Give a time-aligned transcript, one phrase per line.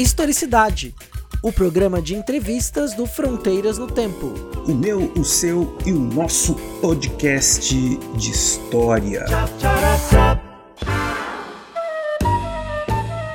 [0.00, 0.94] Historicidade,
[1.42, 4.32] o programa de entrevistas do Fronteiras no Tempo.
[4.66, 7.76] O meu, o seu e o nosso podcast
[8.16, 9.26] de história.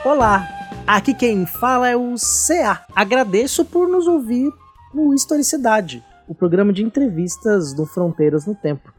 [0.03, 0.49] Olá,
[0.87, 2.83] aqui quem fala é o CA.
[2.95, 4.51] Agradeço por nos ouvir
[4.91, 8.91] no Historicidade, o programa de entrevistas do Fronteiras no Tempo.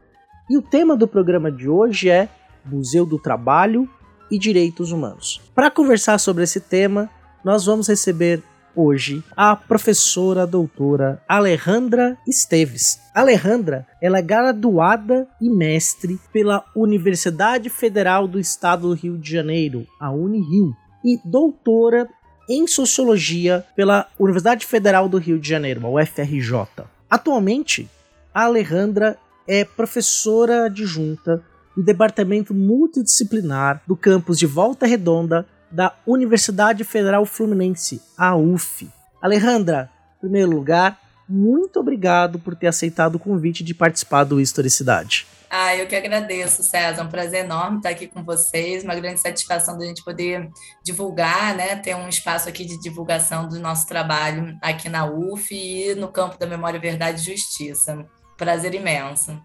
[0.48, 2.28] E o tema do programa de hoje é
[2.64, 3.90] Museu do Trabalho
[4.30, 5.42] e Direitos Humanos.
[5.52, 7.10] Para conversar sobre esse tema,
[7.46, 8.42] nós vamos receber
[8.74, 12.98] hoje a professora doutora Alejandra Esteves.
[13.14, 19.86] Alejandra, ela é graduada e mestre pela Universidade Federal do Estado do Rio de Janeiro,
[20.00, 22.08] a Unirio, e doutora
[22.50, 26.84] em Sociologia pela Universidade Federal do Rio de Janeiro, a UFRJ.
[27.08, 27.88] Atualmente,
[28.34, 31.44] a Alejandra é professora adjunta
[31.76, 38.88] do Departamento Multidisciplinar do campus de Volta Redonda da Universidade Federal Fluminense, a UF.
[39.20, 45.26] Alejandra, em primeiro lugar, muito obrigado por ter aceitado o convite de participar do Historicidade.
[45.48, 47.02] Ah, eu que agradeço, César.
[47.02, 48.82] É um prazer enorme estar aqui com vocês.
[48.82, 50.48] Uma grande satisfação da gente poder
[50.84, 51.76] divulgar, né?
[51.76, 56.38] Ter um espaço aqui de divulgação do nosso trabalho aqui na UF e no campo
[56.38, 58.04] da memória, verdade e justiça.
[58.36, 59.40] Prazer imenso.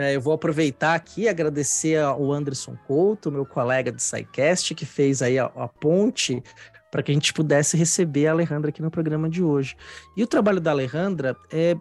[0.00, 4.86] É, eu vou aproveitar aqui e agradecer ao Anderson Couto, meu colega de SciCast, que
[4.86, 6.42] fez aí a, a ponte
[6.90, 9.76] para que a gente pudesse receber a Alejandra aqui no programa de hoje.
[10.16, 11.76] E o trabalho da Alejandra é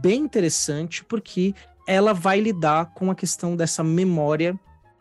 [0.00, 1.54] bem interessante porque
[1.86, 4.58] ela vai lidar com a questão dessa memória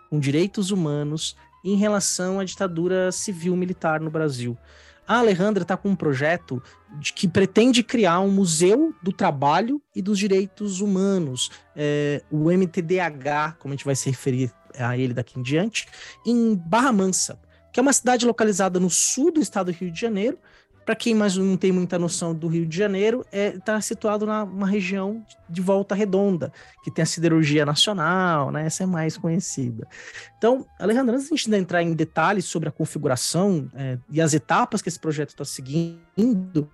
[0.10, 4.58] com direitos humanos em relação à ditadura civil militar no Brasil.
[5.10, 6.62] A Alejandra está com um projeto
[7.00, 13.58] de, que pretende criar um museu do trabalho e dos direitos humanos, é, o MTDH,
[13.58, 15.88] como a gente vai se referir a ele daqui em diante,
[16.24, 17.40] em Barra Mansa,
[17.74, 20.38] que é uma cidade localizada no sul do estado do Rio de Janeiro,
[20.90, 24.26] para quem mais não tem muita noção do Rio de Janeiro, está é, tá situado
[24.26, 26.52] numa região de Volta Redonda,
[26.84, 28.66] que tem a siderurgia nacional, né?
[28.66, 29.88] Essa é mais conhecida.
[30.36, 34.34] Então, Alejandro, antes de a gente entrar em detalhes sobre a configuração é, e as
[34.34, 36.68] etapas que esse projeto está seguindo,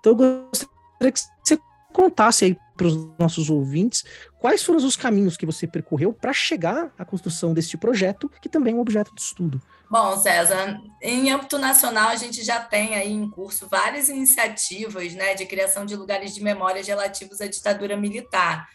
[0.00, 1.60] então eu gostaria que você
[1.92, 4.04] contasse aí para os nossos ouvintes
[4.38, 8.72] quais foram os caminhos que você percorreu para chegar à construção deste projeto, que também
[8.72, 9.60] é um objeto de estudo.
[9.90, 15.34] Bom, César, em âmbito nacional, a gente já tem aí em curso várias iniciativas né,
[15.34, 18.68] de criação de lugares de memórias relativos à ditadura militar.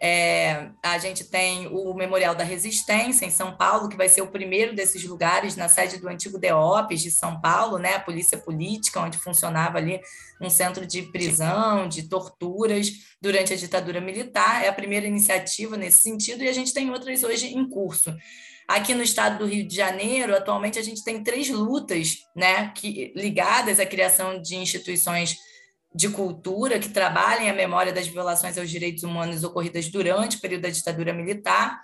[0.00, 4.30] É, a gente tem o Memorial da Resistência em São Paulo, que vai ser o
[4.30, 9.00] primeiro desses lugares na sede do antigo DEOPS de São Paulo, né, a polícia política,
[9.00, 10.00] onde funcionava ali
[10.40, 12.90] um centro de prisão, de torturas
[13.22, 14.62] durante a ditadura militar.
[14.62, 18.14] É a primeira iniciativa nesse sentido, e a gente tem outras hoje em curso.
[18.68, 23.12] Aqui no estado do Rio de Janeiro, atualmente a gente tem três lutas né, que,
[23.14, 25.36] ligadas à criação de instituições
[25.96, 30.62] de cultura que trabalhem a memória das violações aos direitos humanos ocorridas durante o período
[30.62, 31.82] da ditadura militar.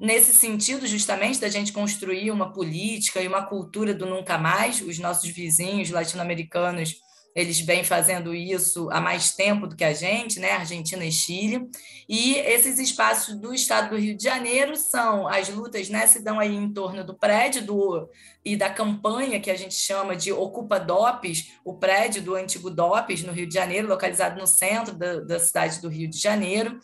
[0.00, 5.00] Nesse sentido, justamente, da gente construir uma política e uma cultura do nunca mais, os
[5.00, 7.00] nossos vizinhos latino-americanos
[7.34, 10.52] eles vêm fazendo isso há mais tempo do que a gente, né?
[10.52, 11.68] Argentina e Chile.
[12.08, 16.06] E esses espaços do estado do Rio de Janeiro são as lutas, né?
[16.06, 18.08] Se dão aí em torno do prédio do,
[18.44, 23.22] e da campanha que a gente chama de Ocupa DOPS, o prédio do antigo DOPS
[23.22, 26.78] no Rio de Janeiro, localizado no centro da, da cidade do Rio de Janeiro.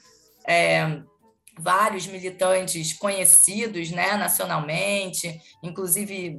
[0.47, 1.03] É,
[1.59, 6.39] vários militantes conhecidos né, nacionalmente, inclusive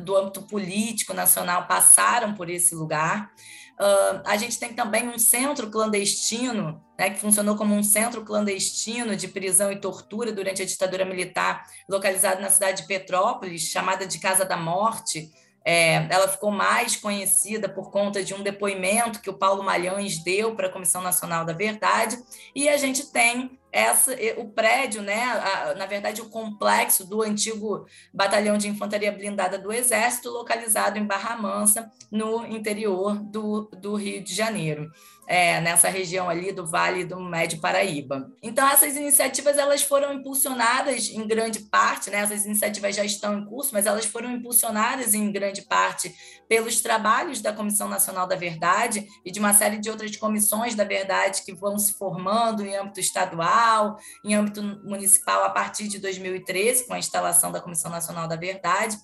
[0.00, 3.30] do âmbito político nacional, passaram por esse lugar.
[3.78, 9.14] Uh, a gente tem também um centro clandestino, né, que funcionou como um centro clandestino
[9.14, 14.18] de prisão e tortura durante a ditadura militar, localizado na cidade de Petrópolis, chamada de
[14.18, 15.30] Casa da Morte,
[15.68, 20.54] é, ela ficou mais conhecida por conta de um depoimento que o Paulo Malhães deu
[20.54, 22.16] para a Comissão Nacional da Verdade,
[22.54, 27.84] e a gente tem essa, o prédio, né, a, na verdade, o complexo do antigo
[28.14, 34.22] Batalhão de Infantaria Blindada do Exército, localizado em Barra Mansa, no interior do, do Rio
[34.22, 34.88] de Janeiro
[35.26, 38.30] é, nessa região ali do Vale do Médio Paraíba.
[38.42, 42.18] Então, essas iniciativas elas foram impulsionadas em grande parte, né?
[42.18, 46.14] essas iniciativas já estão em curso, mas elas foram impulsionadas em grande parte
[46.48, 50.84] pelos trabalhos da Comissão Nacional da Verdade e de uma série de outras comissões da
[50.84, 56.86] verdade que vão se formando em âmbito estadual, em âmbito municipal a partir de 2013,
[56.86, 58.96] com a instalação da Comissão Nacional da Verdade.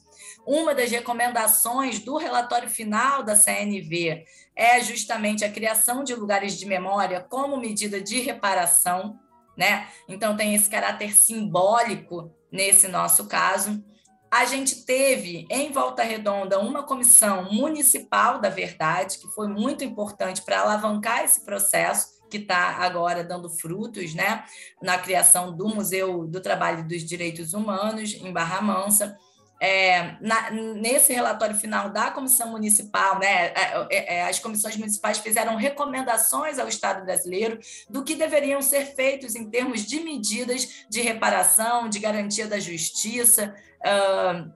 [0.47, 4.25] Uma das recomendações do relatório final da CNV
[4.55, 9.19] é justamente a criação de lugares de memória como medida de reparação,
[9.57, 9.89] né?
[10.09, 13.83] Então tem esse caráter simbólico nesse nosso caso.
[14.31, 20.41] a gente teve em Volta Redonda uma comissão municipal da verdade, que foi muito importante
[20.41, 24.43] para alavancar esse processo que está agora dando frutos né,
[24.81, 29.19] na criação do Museu do Trabalho dos Direitos Humanos em Barra Mansa.
[29.65, 35.19] É, na, nesse relatório final da comissão municipal, né, é, é, é, as comissões municipais
[35.19, 41.01] fizeram recomendações ao Estado brasileiro do que deveriam ser feitos em termos de medidas de
[41.01, 43.55] reparação, de garantia da justiça.
[43.85, 44.53] Uh,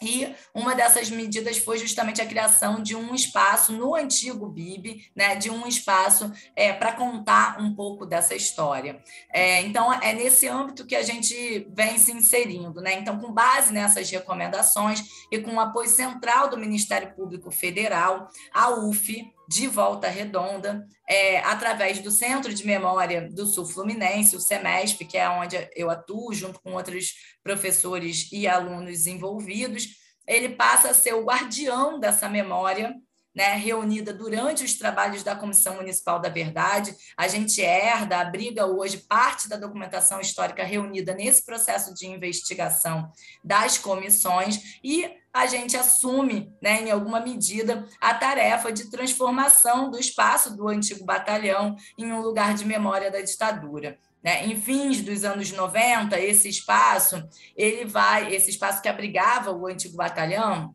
[0.00, 5.36] e uma dessas medidas foi justamente a criação de um espaço no antigo BIB, né,
[5.36, 9.02] de um espaço é, para contar um pouco dessa história.
[9.32, 12.80] É, então, é nesse âmbito que a gente vem se inserindo.
[12.80, 12.94] Né?
[12.94, 18.70] Então, com base nessas recomendações e com o apoio central do Ministério Público Federal, a
[18.70, 25.06] UF, de Volta Redonda, é, através do Centro de Memória do Sul Fluminense, o SEMESP,
[25.06, 29.88] que é onde eu atuo, junto com outros professores e alunos envolvidos,
[30.26, 32.94] ele passa a ser o guardião dessa memória
[33.34, 36.94] né, reunida durante os trabalhos da Comissão Municipal da Verdade.
[37.16, 43.10] A gente herda, abriga hoje parte da documentação histórica reunida nesse processo de investigação
[43.42, 49.98] das comissões e a gente assume, né, em alguma medida, a tarefa de transformação do
[49.98, 53.96] espaço do antigo batalhão em um lugar de memória da ditadura.
[54.22, 54.46] Né?
[54.46, 57.22] Em fins dos anos 90, esse espaço,
[57.56, 60.74] ele vai, esse espaço que abrigava o antigo batalhão,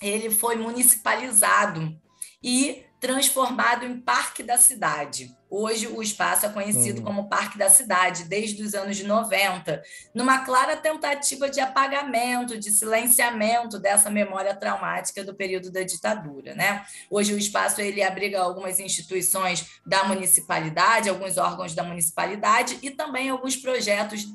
[0.00, 1.94] ele foi municipalizado
[2.42, 5.36] e transformado em Parque da Cidade.
[5.50, 7.04] Hoje o espaço é conhecido uhum.
[7.06, 9.82] como Parque da Cidade, desde os anos 90,
[10.14, 16.54] numa clara tentativa de apagamento, de silenciamento dessa memória traumática do período da ditadura.
[16.54, 16.84] Né?
[17.10, 23.30] Hoje o espaço ele abriga algumas instituições da municipalidade, alguns órgãos da municipalidade e também
[23.30, 24.26] alguns projetos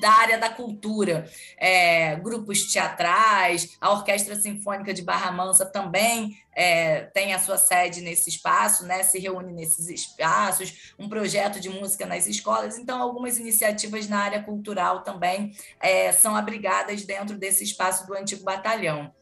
[0.00, 7.02] da área da cultura, é, grupos teatrais, a Orquestra Sinfônica de Barra Mansa também é,
[7.02, 12.06] tem a sua sede nesse espaço, né, se reúne nesses espaços, um projeto de música
[12.06, 18.06] nas escolas, então algumas iniciativas na área cultural também é, são abrigadas dentro desse espaço
[18.06, 19.12] do antigo batalhão.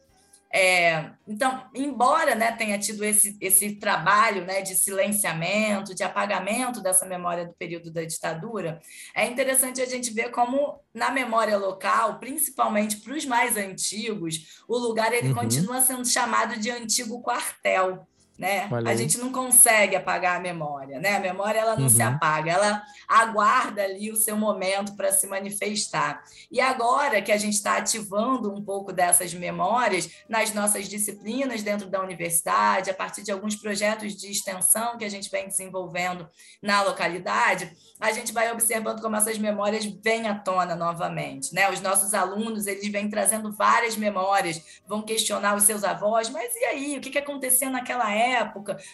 [0.53, 7.05] É, então, embora né, tenha tido esse, esse trabalho né, de silenciamento, de apagamento dessa
[7.05, 8.81] memória do período da ditadura,
[9.15, 14.77] é interessante a gente ver como, na memória local, principalmente para os mais antigos, o
[14.77, 15.35] lugar ele uhum.
[15.35, 18.05] continua sendo chamado de antigo quartel
[18.41, 18.67] né?
[18.87, 21.17] A gente não consegue apagar a memória, né?
[21.17, 21.89] A memória ela não uhum.
[21.89, 26.23] se apaga, ela aguarda ali o seu momento para se manifestar.
[26.49, 31.87] E agora que a gente está ativando um pouco dessas memórias nas nossas disciplinas dentro
[31.87, 36.27] da universidade, a partir de alguns projetos de extensão que a gente vem desenvolvendo
[36.63, 41.69] na localidade, a gente vai observando como essas memórias vêm à tona novamente, né?
[41.69, 46.65] Os nossos alunos, eles vêm trazendo várias memórias, vão questionar os seus avós, mas e
[46.65, 48.30] aí, o que, que aconteceu naquela época?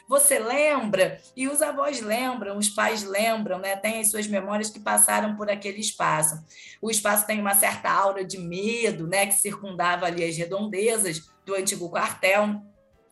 [0.07, 1.19] Você lembra?
[1.35, 3.75] E os avós lembram, os pais lembram, né?
[3.75, 6.43] Tem as suas memórias que passaram por aquele espaço.
[6.81, 9.27] O espaço tem uma certa aura de medo, né?
[9.27, 12.61] Que circundava ali as redondezas do antigo quartel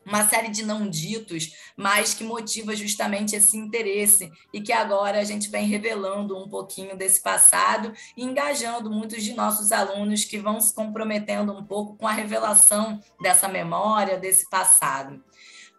[0.06, 5.24] uma série de não ditos, mas que motiva justamente esse interesse e que agora a
[5.24, 10.62] gente vem revelando um pouquinho desse passado e engajando muitos de nossos alunos que vão
[10.62, 15.24] se comprometendo um pouco com a revelação dessa memória, desse passado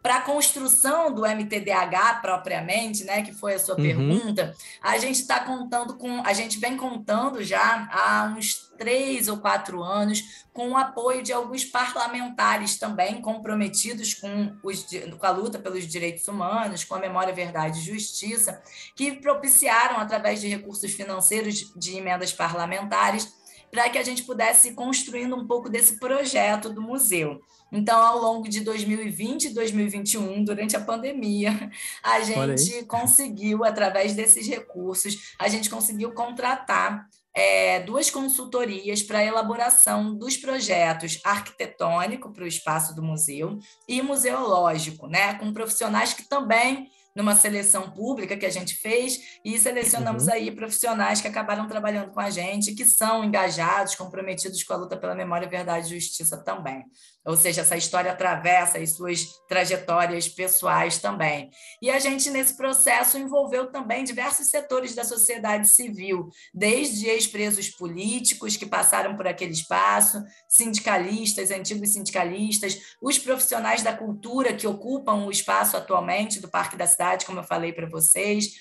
[0.07, 3.83] para a construção do MTDH propriamente, né, que foi a sua uhum.
[3.83, 9.39] pergunta, a gente está contando com, a gente vem contando já há uns três ou
[9.39, 14.87] quatro anos com o apoio de alguns parlamentares também comprometidos com, os,
[15.19, 18.63] com a luta pelos direitos humanos, com a memória, verdade e justiça,
[18.95, 23.35] que propiciaram através de recursos financeiros de emendas parlamentares
[23.73, 27.41] para que a gente pudesse ir construindo um pouco desse projeto do museu.
[27.73, 31.71] Então, ao longo de 2020 e 2021, durante a pandemia,
[32.03, 39.25] a gente conseguiu, através desses recursos, a gente conseguiu contratar é, duas consultorias para a
[39.25, 46.27] elaboração dos projetos arquitetônico para o espaço do museu e museológico, né, com profissionais que
[46.27, 50.35] também numa seleção pública que a gente fez e selecionamos uhum.
[50.35, 54.99] aí profissionais que acabaram trabalhando com a gente, que são engajados, comprometidos com a luta
[54.99, 56.85] pela memória, verdade e justiça também.
[57.27, 61.51] Ou seja, essa história atravessa as suas trajetórias pessoais também.
[61.83, 68.57] E a gente, nesse processo, envolveu também diversos setores da sociedade civil, desde ex-presos políticos
[68.57, 75.31] que passaram por aquele espaço, sindicalistas, antigos sindicalistas, os profissionais da cultura que ocupam o
[75.31, 78.55] espaço atualmente do Parque da Cidade, como eu falei para vocês,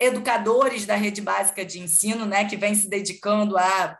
[0.00, 3.98] educadores da rede básica de ensino, né, que vem se dedicando a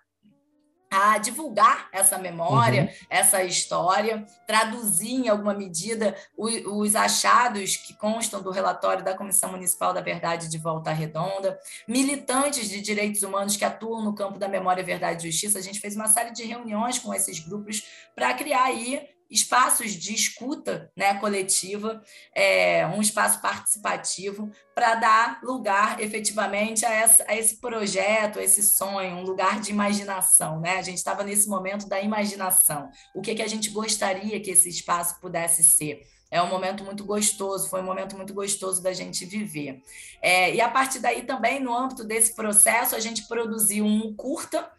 [0.90, 3.06] a divulgar essa memória, uhum.
[3.10, 9.50] essa história, traduzir em alguma medida os, os, achados que constam do relatório da Comissão
[9.50, 14.48] Municipal da Verdade de Volta Redonda, militantes de direitos humanos que atuam no campo da
[14.48, 15.58] memória, verdade e justiça.
[15.58, 20.14] A gente fez uma série de reuniões com esses grupos para criar aí espaços de
[20.14, 22.02] escuta né, coletiva,
[22.34, 28.62] é, um espaço participativo para dar lugar efetivamente a, essa, a, esse projeto, a esse
[28.62, 30.60] sonho, um lugar de imaginação.
[30.60, 30.78] Né?
[30.78, 32.88] A gente estava nesse momento da imaginação.
[33.14, 36.06] O que, que a gente gostaria que esse espaço pudesse ser?
[36.30, 39.80] É um momento muito gostoso, foi um momento muito gostoso da gente viver.
[40.20, 44.70] É, e a partir daí também, no âmbito desse processo, a gente produziu um curta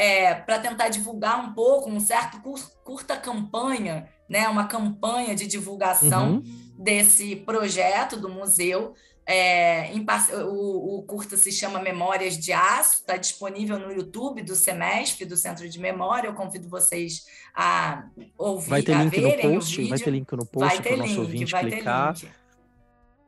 [0.00, 2.40] é, para tentar divulgar um pouco, um certo
[2.82, 6.42] curta campanha, né, uma campanha de divulgação uhum.
[6.78, 8.94] desse projeto do museu.
[9.26, 10.04] É, em,
[10.46, 15.36] o, o, curta se chama Memórias de Aço, está disponível no YouTube do Semestre, do
[15.36, 16.28] Centro de Memória.
[16.28, 18.04] Eu convido vocês a
[18.38, 20.96] ouvir, vai ter a link verem no post, Vai ter link no post para o
[20.96, 22.14] nosso ouvinte vai clicar.
[22.14, 22.39] Ter link.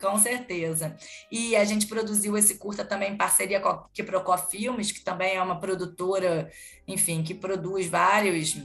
[0.03, 0.97] Com certeza.
[1.31, 5.37] E a gente produziu esse curta também em parceria com a Kiprocó Filmes, que também
[5.37, 6.51] é uma produtora,
[6.89, 8.57] enfim, que produz vários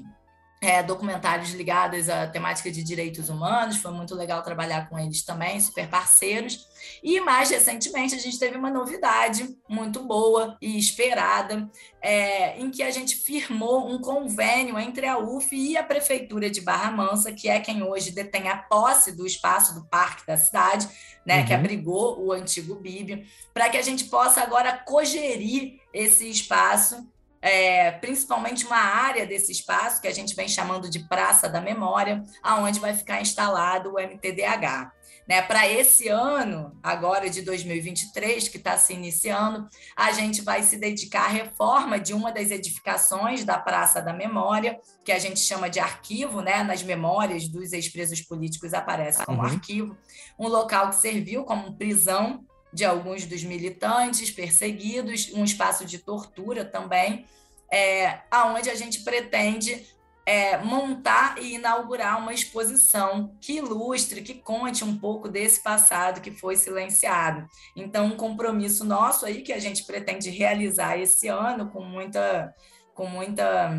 [0.61, 3.77] é, documentários ligados à temática de direitos humanos.
[3.77, 6.67] Foi muito legal trabalhar com eles também, super parceiros.
[7.03, 11.69] E mais recentemente a gente teve uma novidade muito boa e esperada,
[12.01, 16.61] é, em que a gente firmou um convênio entre a UF e a Prefeitura de
[16.61, 20.87] Barra Mansa, que é quem hoje detém a posse do espaço do parque da cidade,
[21.25, 21.45] né, uhum.
[21.45, 23.23] que abrigou o antigo Bíblia,
[23.53, 27.05] para que a gente possa agora cogerir esse espaço
[27.41, 32.24] é, principalmente uma área desse espaço que a gente vem chamando de Praça da Memória,
[32.41, 34.91] aonde vai ficar instalado o MTDH.
[35.27, 40.77] Né, Para esse ano, agora de 2023, que está se iniciando, a gente vai se
[40.77, 45.70] dedicar à reforma de uma das edificações da Praça da Memória, que a gente chama
[45.70, 46.63] de arquivo, né?
[46.63, 49.48] nas memórias dos ex-presos políticos aparece como uhum.
[49.48, 49.98] arquivo,
[50.39, 52.46] um local que serviu como prisão
[52.77, 57.25] de alguns dos militantes perseguidos, um espaço de tortura também,
[57.74, 59.84] é, aonde a gente pretende
[60.27, 66.29] é, montar e inaugurar uma exposição que ilustre, que conte um pouco desse passado que
[66.29, 67.48] foi silenciado.
[67.75, 72.53] Então, um compromisso nosso aí que a gente pretende realizar esse ano com muita,
[72.93, 73.72] com muita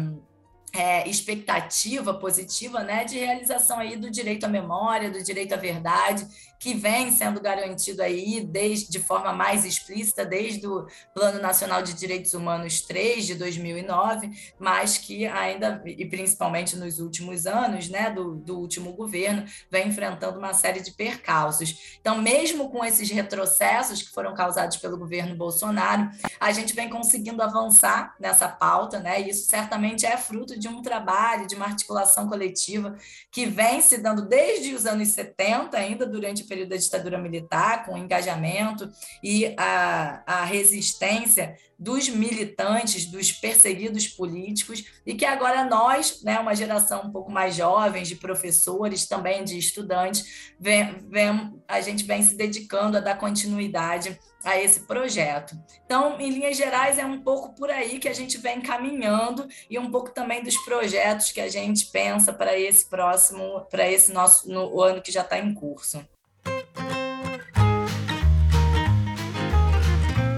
[0.75, 6.27] é, expectativa positiva, né, de realização aí do direito à memória, do direito à verdade
[6.59, 11.95] que vem sendo garantido aí desde, de forma mais explícita desde o Plano Nacional de
[11.95, 18.35] Direitos Humanos 3 de 2009, mas que ainda, e principalmente nos últimos anos, né, do,
[18.35, 21.99] do último governo, vem enfrentando uma série de percalços.
[22.01, 26.11] Então, mesmo com esses retrocessos que foram causados pelo governo Bolsonaro,
[26.41, 30.83] a gente vem conseguindo avançar nessa pauta, né, e isso certamente é fruto de um
[30.83, 32.97] trabalho, de uma articulação coletiva
[33.31, 37.95] que vem se dando desde os anos 70, ainda durante período da ditadura militar, com
[37.95, 38.91] o engajamento
[39.23, 46.55] e a, a resistência dos militantes, dos perseguidos políticos, e que agora nós, né, uma
[46.55, 52.23] geração um pouco mais jovem, de professores, também de estudantes, vem, vem, a gente vem
[52.23, 55.57] se dedicando a dar continuidade a esse projeto.
[55.85, 59.79] Então, em linhas gerais, é um pouco por aí que a gente vem caminhando e
[59.79, 64.49] um pouco também dos projetos que a gente pensa para esse próximo, para esse nosso
[64.49, 66.05] no, ano que já está em curso.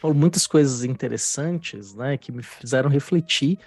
[0.00, 3.58] Falou muitas coisas interessantes, né, que me fizeram refletir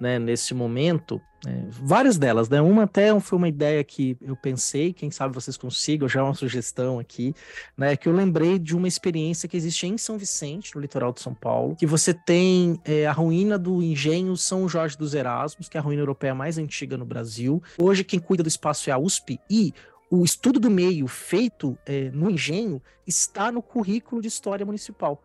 [0.00, 2.60] né, nesse momento, é, várias delas, né?
[2.60, 6.98] Uma até foi uma ideia que eu pensei, quem sabe vocês consigam, já uma sugestão
[6.98, 7.34] aqui,
[7.76, 7.96] né?
[7.96, 11.32] Que eu lembrei de uma experiência que existe em São Vicente, no litoral de São
[11.32, 15.80] Paulo, que você tem é, a ruína do engenho São Jorge dos Erasmos, que é
[15.80, 17.62] a ruína europeia mais antiga no Brasil.
[17.78, 19.72] Hoje quem cuida do espaço é a USP e
[20.10, 25.22] o estudo do meio feito é, no engenho está no currículo de história municipal.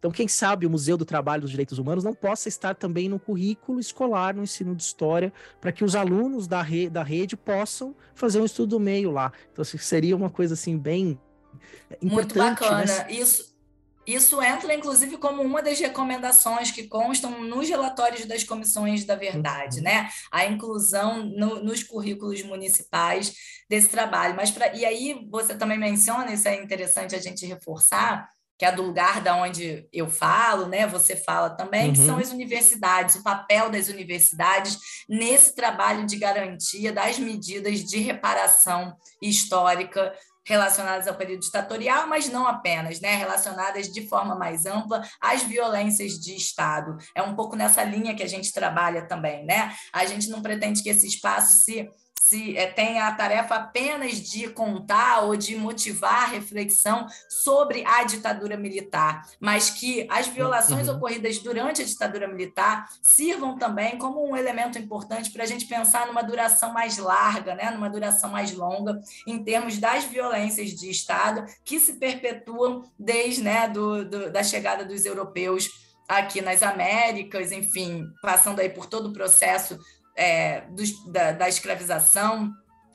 [0.00, 3.20] Então, quem sabe o Museu do Trabalho dos Direitos Humanos não possa estar também no
[3.20, 5.30] currículo escolar, no ensino de história,
[5.60, 9.30] para que os alunos da, re da rede possam fazer um estudo do meio lá.
[9.52, 11.20] Então, assim, seria uma coisa assim bem
[12.00, 12.14] importante.
[12.14, 12.50] Muito né?
[12.50, 12.84] bacana.
[12.86, 13.12] Né?
[13.12, 13.54] Isso,
[14.06, 19.78] isso entra, inclusive, como uma das recomendações que constam nos relatórios das comissões da verdade,
[19.78, 19.84] uhum.
[19.84, 20.08] né?
[20.32, 23.34] A inclusão no, nos currículos municipais
[23.68, 24.34] desse trabalho.
[24.34, 28.30] Mas pra, e aí você também menciona, isso é interessante a gente reforçar,
[28.60, 30.86] que é do lugar da onde eu falo, né?
[30.86, 31.92] Você fala também, uhum.
[31.94, 32.20] que são uhum.
[32.20, 40.12] as universidades, o papel das universidades nesse trabalho de garantia das medidas de reparação histórica
[40.44, 43.14] relacionadas ao período ditatorial, mas não apenas, né?
[43.14, 46.98] relacionadas de forma mais ampla às violências de Estado.
[47.14, 49.42] É um pouco nessa linha que a gente trabalha também.
[49.46, 49.74] Né?
[49.90, 51.88] A gente não pretende que esse espaço se
[52.30, 58.04] se é, tem a tarefa apenas de contar ou de motivar a reflexão sobre a
[58.04, 60.94] ditadura militar, mas que as violações uhum.
[60.94, 66.06] ocorridas durante a ditadura militar sirvam também como um elemento importante para a gente pensar
[66.06, 71.44] numa duração mais larga, né, numa duração mais longa, em termos das violências de Estado
[71.64, 75.68] que se perpetuam desde né, do, do da chegada dos europeus
[76.08, 79.78] aqui nas Américas, enfim, passando aí por todo o processo
[80.20, 80.64] é,
[81.06, 82.52] da, da escravização,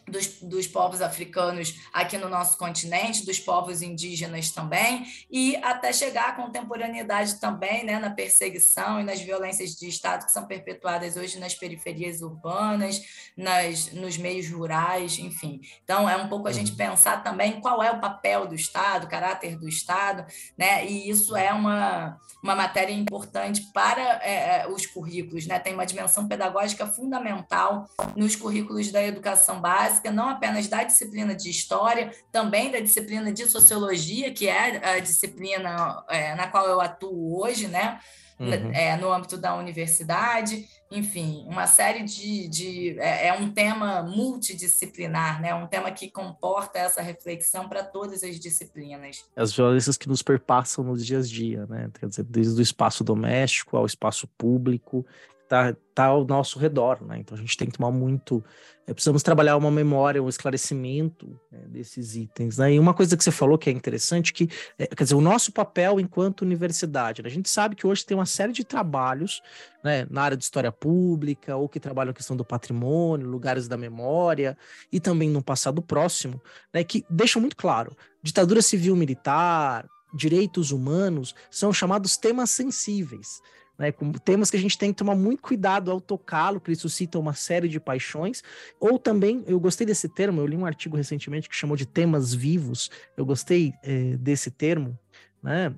[0.08, 6.30] dos, dos, povos africanos aqui no nosso continente, dos povos indígenas também, e até chegar
[6.30, 11.40] à contemporaneidade também, né, na perseguição e nas violências de Estado que são perpetuadas hoje
[11.40, 13.02] nas periferias urbanas,
[13.36, 15.62] nas, nos meios rurais, enfim.
[15.84, 16.78] Então, é um pouco a gente uhum.
[16.78, 20.26] pensar também qual é o papel do Estado, o caráter do Estado,
[20.58, 25.60] né, e isso é uma, uma matéria importante para é, é, os currículos, né?
[25.60, 31.50] Tem uma dimensão pedagógica fundamental nos currículos da educação básica, não apenas da disciplina de
[31.50, 37.42] história, também da disciplina de sociologia, que é a disciplina é, na qual eu atuo
[37.42, 38.00] hoje, né?
[38.38, 38.72] Uhum.
[38.74, 42.50] É, no âmbito da universidade, enfim, uma série de.
[42.50, 45.54] de é, é, um tema multidisciplinar, né?
[45.56, 49.24] um tema que comporta essa reflexão para todas as disciplinas.
[49.38, 51.90] As violências que nos perpassam nos dias a dia, né?
[51.98, 55.06] Quer dizer, desde o espaço doméstico ao espaço público,
[55.48, 57.20] tá, tá ao nosso redor, né?
[57.20, 58.44] Então a gente tem que tomar muito.
[58.88, 62.58] É, precisamos trabalhar uma memória, um esclarecimento né, desses itens.
[62.58, 62.74] Né?
[62.74, 65.52] E uma coisa que você falou que é interessante, que é, quer dizer, o nosso
[65.52, 67.24] papel enquanto universidade.
[67.24, 67.30] Né?
[67.30, 69.42] A gente sabe que hoje tem uma série de trabalhos
[69.84, 73.78] né, na área de história pública, ou que trabalham a questão do patrimônio, lugares da
[73.78, 74.58] memória,
[74.92, 76.42] e também no passado próximo,
[76.74, 83.42] né, que deixam muito claro: ditadura civil militar, direitos humanos são chamados temas sensíveis
[83.78, 86.78] né, com temas que a gente tem que tomar muito cuidado ao tocá-lo, que ele
[86.78, 88.44] suscita uma série de paixões,
[88.80, 92.34] ou também, eu gostei desse termo, eu li um artigo recentemente que chamou de temas
[92.34, 94.98] vivos, eu gostei é, desse termo,
[95.42, 95.76] né,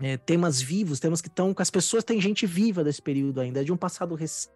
[0.00, 3.60] é, temas vivos, temas que estão com as pessoas, tem gente viva desse período ainda,
[3.60, 4.52] é de um passado recente,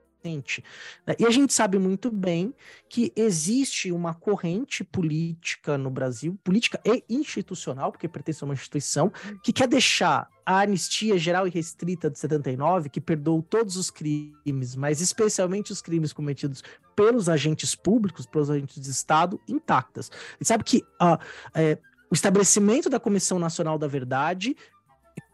[1.07, 1.15] né?
[1.19, 2.55] E a gente sabe muito bem
[2.89, 9.13] que existe uma corrente política no Brasil, política e institucional, porque pertence a uma instituição,
[9.43, 14.77] que quer deixar a anistia geral e restrita de 79, que perdoou todos os crimes,
[14.77, 16.63] mas especialmente os crimes cometidos
[16.95, 20.11] pelos agentes públicos, pelos agentes de Estado, intactas.
[20.41, 21.19] E sabe que uh,
[21.55, 21.79] é,
[22.11, 24.57] o estabelecimento da Comissão Nacional da Verdade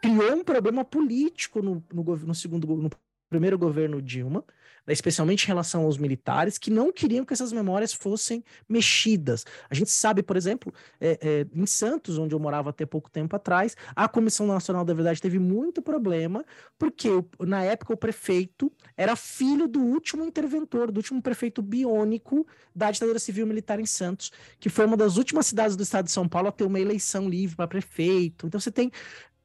[0.01, 2.91] criou um problema político no, no, no segundo no
[3.29, 4.45] primeiro governo Dilma,
[4.89, 9.45] especialmente em relação aos militares, que não queriam que essas memórias fossem mexidas.
[9.71, 13.37] A gente sabe, por exemplo, é, é, em Santos, onde eu morava até pouco tempo
[13.37, 16.45] atrás, a Comissão Nacional da Verdade teve muito problema,
[16.79, 17.09] porque
[17.41, 23.19] na época o prefeito era filho do último interventor, do último prefeito biônico da ditadura
[23.19, 26.49] civil militar em Santos, que foi uma das últimas cidades do estado de São Paulo
[26.49, 28.47] a ter uma eleição livre para prefeito.
[28.47, 28.91] Então você tem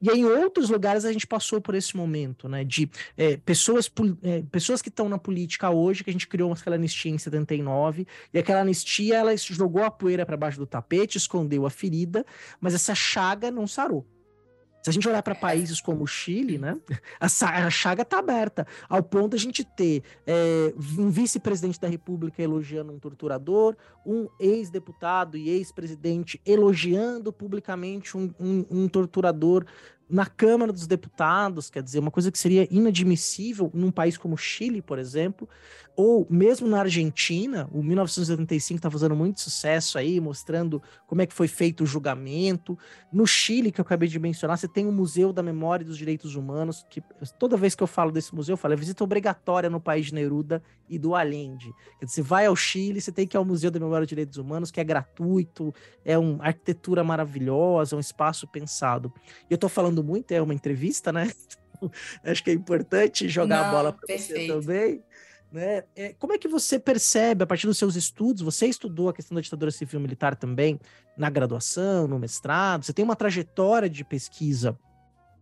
[0.02, 2.64] e em outros lugares a gente passou por esse momento, né?
[2.64, 6.76] De é, pessoas, é, pessoas que estão na política hoje, que a gente criou aquela
[6.76, 11.66] anistia em 79, e aquela anistia ela jogou a poeira para baixo do tapete, escondeu
[11.66, 12.26] a ferida,
[12.62, 14.06] mas essa chaga não sarou.
[14.88, 16.80] Se a gente olhar para países como o Chile, né,
[17.20, 22.42] a, chaga está aberta, ao ponto de a gente ter é, um vice-presidente da República
[22.42, 29.66] elogiando um torturador, um ex-deputado e ex-presidente elogiando publicamente um, um, um torturador
[30.10, 34.38] na Câmara dos Deputados, quer dizer, uma coisa que seria inadmissível num país como o
[34.38, 35.48] Chile, por exemplo,
[35.98, 41.34] ou mesmo na Argentina, o 1985 está fazendo muito sucesso aí, mostrando como é que
[41.34, 42.78] foi feito o julgamento.
[43.12, 45.98] No Chile, que eu acabei de mencionar, você tem o Museu da Memória e dos
[45.98, 47.02] Direitos Humanos, que
[47.40, 50.14] toda vez que eu falo desse museu, eu falo, é visita obrigatória no país de
[50.14, 51.74] Neruda e do Allende.
[52.00, 54.06] Quer dizer, você vai ao Chile, você tem que ir ao Museu da Memória e
[54.06, 55.74] dos Direitos Humanos, que é gratuito,
[56.06, 59.12] é uma arquitetura maravilhosa, um espaço pensado.
[59.50, 61.32] E eu estou falando muito, é uma entrevista, né?
[62.24, 65.04] Acho que é importante jogar Não, a bola para você também.
[65.52, 65.84] Né?
[65.96, 69.36] É, como é que você percebe, a partir dos seus estudos, você estudou a questão
[69.36, 70.80] da ditadura civil militar também
[71.18, 74.78] na graduação, no mestrado, você tem uma trajetória de pesquisa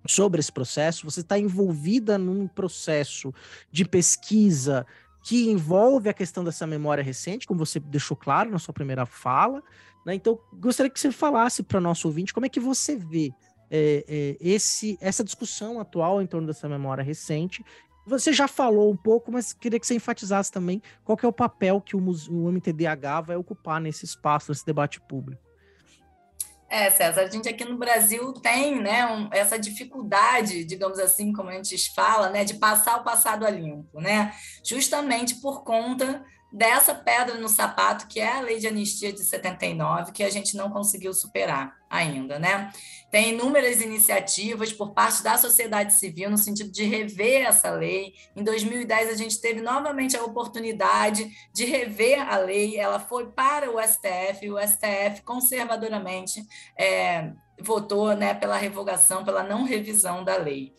[0.08, 3.34] sobre esse processo, você está envolvida num processo
[3.72, 4.86] de pesquisa
[5.24, 9.63] que envolve a questão dessa memória recente, como você deixou claro na sua primeira fala.
[10.06, 10.13] Né?
[10.13, 13.34] Então, gostaria que você falasse para nosso ouvinte como é que você vê
[13.69, 17.63] é, é, esse, essa discussão atual em torno dessa memória recente
[18.06, 21.82] você já falou um pouco, mas queria que você enfatizasse também qual é o papel
[21.82, 25.43] que o, o MTDH vai ocupar nesse espaço, nesse debate público.
[26.69, 31.49] É, César, a gente aqui no Brasil tem né, um, essa dificuldade, digamos assim, como
[31.49, 34.34] a gente fala, né, de passar o passado a limpo, né?
[34.63, 36.25] Justamente por conta
[36.56, 40.56] dessa pedra no sapato que é a lei de anistia de 79, que a gente
[40.56, 42.72] não conseguiu superar ainda, né?
[43.12, 48.13] Tem inúmeras iniciativas por parte da sociedade civil no sentido de rever essa lei.
[48.34, 52.78] Em 2010 a gente teve novamente a oportunidade de rever a lei.
[52.78, 56.41] Ela foi para o STF, e o STF conservadoramente
[56.80, 60.74] é, votou, né, pela revogação, pela não revisão da lei.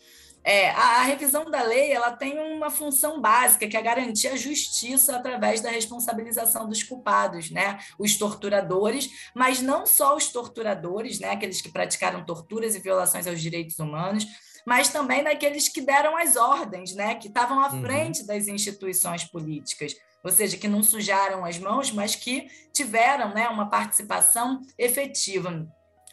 [0.49, 4.37] É, a, a, revisão da lei ela tem uma função básica, que é garantir a
[4.37, 7.77] justiça através da responsabilização dos culpados, né?
[7.99, 11.31] Os torturadores, mas não só os torturadores, né?
[11.31, 14.25] Aqueles que praticaram torturas e violações aos direitos humanos,
[14.65, 17.15] mas também daqueles que deram as ordens, né?
[17.15, 17.81] Que estavam à uhum.
[17.81, 23.47] frente das instituições políticas ou seja, que não sujaram as mãos, mas que tiveram né,
[23.47, 25.65] uma participação efetiva.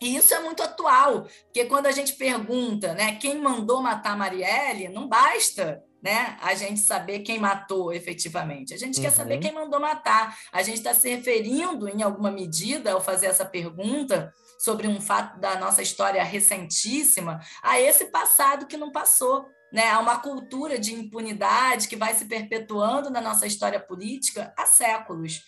[0.04, 4.90] E isso é muito atual, porque quando a gente pergunta né, quem mandou matar Marielle,
[4.90, 8.74] não basta né, a gente saber quem matou efetivamente.
[8.74, 9.02] A gente uhum.
[9.02, 10.36] quer saber quem mandou matar.
[10.52, 15.40] A gente está se referindo, em alguma medida, ao fazer essa pergunta sobre um fato
[15.40, 19.46] da nossa história recentíssima, a esse passado que não passou.
[19.72, 24.66] Né, a uma cultura de impunidade que vai se perpetuando na nossa história política há
[24.66, 25.42] séculos.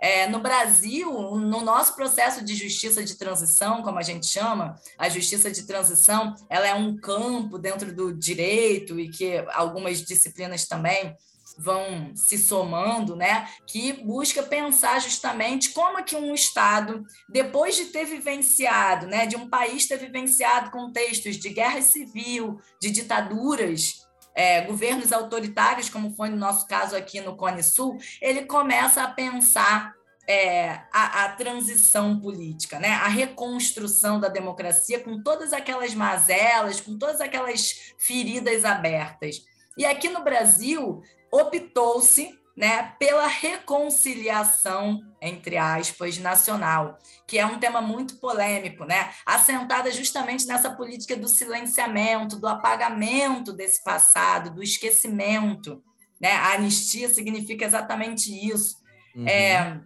[0.00, 5.08] É, no Brasil, no nosso processo de justiça de transição, como a gente chama, a
[5.08, 11.16] justiça de transição, ela é um campo dentro do direito e que algumas disciplinas também
[11.58, 18.04] vão se somando, né, que busca pensar justamente como que um Estado, depois de ter
[18.04, 24.06] vivenciado, né, de um país ter vivenciado contextos de guerra civil, de ditaduras,
[24.40, 29.10] é, governos autoritários, como foi no nosso caso aqui no Cone Sul, ele começa a
[29.10, 29.92] pensar
[30.26, 32.88] é, a, a, transição política, né?
[32.88, 39.44] a reconstrução da democracia com todas aquelas mazelas, com todas aquelas feridas abertas.
[39.76, 47.80] E aqui no Brasil, optou-se né, pela reconciliação, entre aspas, nacional, que é um tema
[47.80, 55.82] muito polêmico, né, assentada justamente nessa política do silenciamento, do apagamento desse passado, do esquecimento.
[56.20, 56.32] Né?
[56.32, 58.76] A anistia significa exatamente isso.
[59.16, 59.26] Uhum.
[59.26, 59.80] É,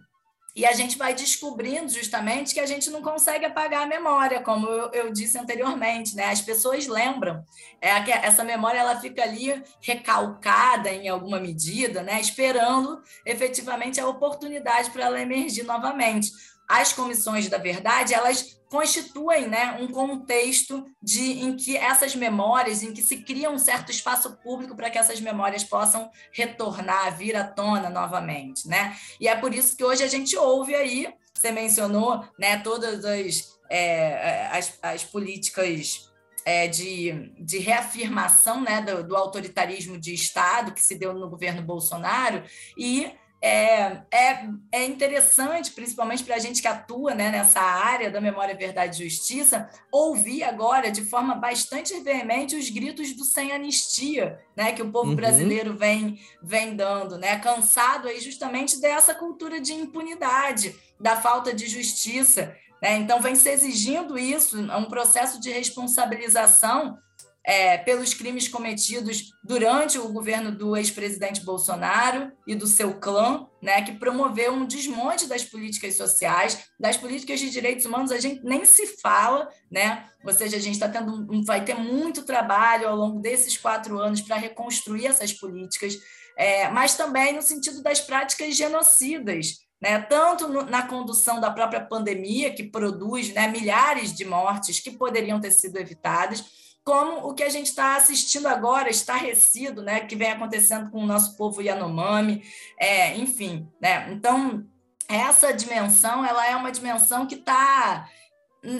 [0.55, 4.67] e a gente vai descobrindo justamente que a gente não consegue apagar a memória, como
[4.67, 6.31] eu, eu disse anteriormente, né?
[6.31, 7.43] As pessoas lembram.
[7.81, 7.89] É,
[8.25, 12.21] essa memória ela fica ali recalcada em alguma medida, né?
[12.21, 16.31] Esperando efetivamente a oportunidade para ela emergir novamente
[16.67, 22.93] as comissões da verdade, elas constituem né, um contexto de, em que essas memórias, em
[22.93, 27.43] que se cria um certo espaço público para que essas memórias possam retornar, vir à
[27.43, 28.67] tona novamente.
[28.67, 28.95] Né?
[29.19, 33.57] E é por isso que hoje a gente ouve aí, você mencionou né, todas as,
[33.69, 36.11] é, as, as políticas
[36.43, 41.61] é, de, de reafirmação né, do, do autoritarismo de Estado que se deu no governo
[41.61, 42.43] Bolsonaro,
[42.77, 43.11] e
[43.45, 48.55] é, é, é interessante, principalmente para a gente que atua né, nessa área da memória,
[48.55, 54.71] verdade e justiça, ouvir agora de forma bastante veemente os gritos do sem anistia, né,
[54.71, 55.15] que o povo uhum.
[55.15, 61.67] brasileiro vem, vem dando, né, cansado aí justamente dessa cultura de impunidade, da falta de
[61.67, 62.55] justiça.
[62.81, 62.97] Né?
[62.97, 66.97] Então, vem se exigindo isso, um processo de responsabilização
[67.45, 73.83] é, pelos crimes cometidos durante o governo do ex-presidente Bolsonaro e do seu clã, né,
[73.83, 78.65] que promoveu um desmonte das políticas sociais, das políticas de direitos humanos, a gente nem
[78.65, 80.09] se fala, né?
[80.23, 84.21] Ou seja, a gente está tendo, vai ter muito trabalho ao longo desses quatro anos
[84.21, 85.99] para reconstruir essas políticas,
[86.35, 91.81] é, mas também no sentido das práticas genocidas, né, tanto no, na condução da própria
[91.81, 96.43] pandemia, que produz né, milhares de mortes que poderiam ter sido evitadas,
[96.85, 101.07] como o que a gente está assistindo agora, estarrecido, né, que vem acontecendo com o
[101.07, 102.43] nosso povo Yanomami,
[102.79, 103.67] é, enfim.
[103.81, 104.13] Né?
[104.13, 104.63] Então,
[105.09, 108.07] essa dimensão ela é uma dimensão que está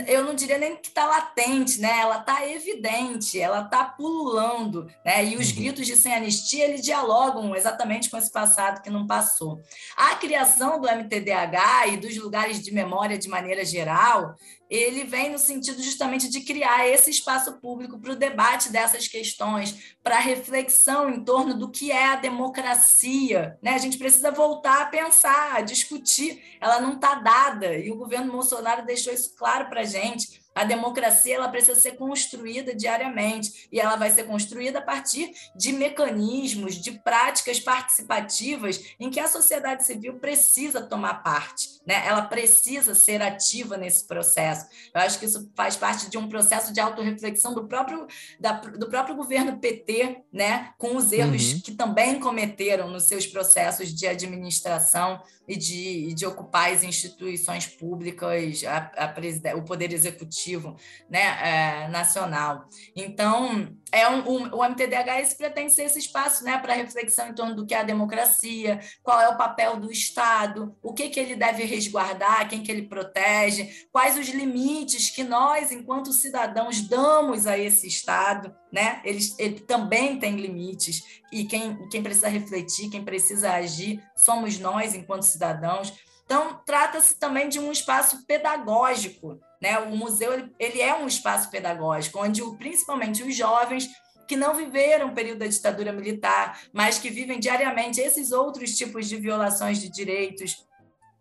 [0.08, 2.00] eu não diria nem que está latente, né?
[2.00, 5.24] Ela está evidente, ela está pululando, né?
[5.24, 5.56] E os uhum.
[5.56, 9.62] gritos de sem anistia eles dialogam exatamente com esse passado que não passou.
[9.96, 14.36] A criação do MTDH e dos lugares de memória de maneira geral
[14.70, 19.96] ele vem no sentido justamente de criar esse espaço público para o debate dessas questões,
[20.04, 23.58] para a reflexão em torno do que é a democracia.
[23.62, 23.72] Né?
[23.72, 26.42] A gente precisa voltar a pensar, a discutir.
[26.60, 30.46] Ela não está dada, e o governo Bolsonaro deixou isso claro para a gente.
[30.56, 35.74] A democracia ela precisa ser construída diariamente e ela vai ser construída a partir de
[35.74, 42.06] mecanismos, de práticas participativas em que a sociedade civil precisa tomar parte, né?
[42.06, 44.68] Ela precisa ser ativa nesse processo.
[44.94, 48.08] Eu acho que isso faz parte de um processo de autorreflexão do próprio
[48.40, 50.74] da, do próprio governo PT, né?
[50.78, 51.62] Com os erros uhum.
[51.62, 58.64] que também cometeram nos seus processos de administração e de, de ocupar as instituições públicas,
[58.64, 60.76] a, a, o poder executivo
[61.10, 62.68] né, é, nacional.
[62.96, 67.56] Então, é um, um, o MTDH pretende ser esse espaço né, para reflexão em torno
[67.56, 71.36] do que é a democracia, qual é o papel do Estado, o que, que ele
[71.36, 77.58] deve resguardar, quem que ele protege, quais os limites que nós, enquanto cidadãos, damos a
[77.58, 78.56] esse Estado.
[78.72, 79.02] Né?
[79.06, 84.94] Ele, ele também tem limites, e quem, quem precisa refletir, quem precisa agir, somos nós,
[84.94, 85.94] enquanto cidadãos.
[86.26, 89.40] Então, trata-se também de um espaço pedagógico.
[89.62, 89.78] Né?
[89.80, 93.90] O museu ele, ele é um espaço pedagógico, onde principalmente os jovens
[94.28, 99.08] que não viveram o período da ditadura militar, mas que vivem diariamente esses outros tipos
[99.08, 100.66] de violações de direitos,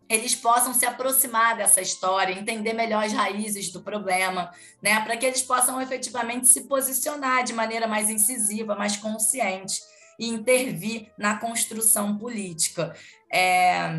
[0.09, 5.01] eles possam se aproximar dessa história, entender melhor as raízes do problema, né?
[5.01, 9.81] para que eles possam efetivamente se posicionar de maneira mais incisiva, mais consciente
[10.19, 12.95] e intervir na construção política.
[13.31, 13.89] É,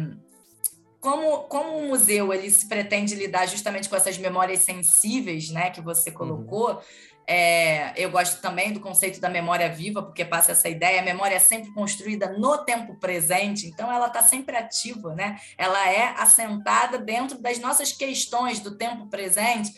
[1.06, 5.80] como, como o museu ele se pretende lidar justamente com essas memórias sensíveis, né, que
[5.80, 6.16] você uhum.
[6.16, 6.80] colocou, uhum.
[7.28, 11.36] é, eu gosto também do conceito da memória viva, porque passa essa ideia, a memória
[11.36, 15.38] é sempre construída no tempo presente, então ela está sempre ativa, né?
[15.56, 19.72] Ela é assentada dentro das nossas questões do tempo presente,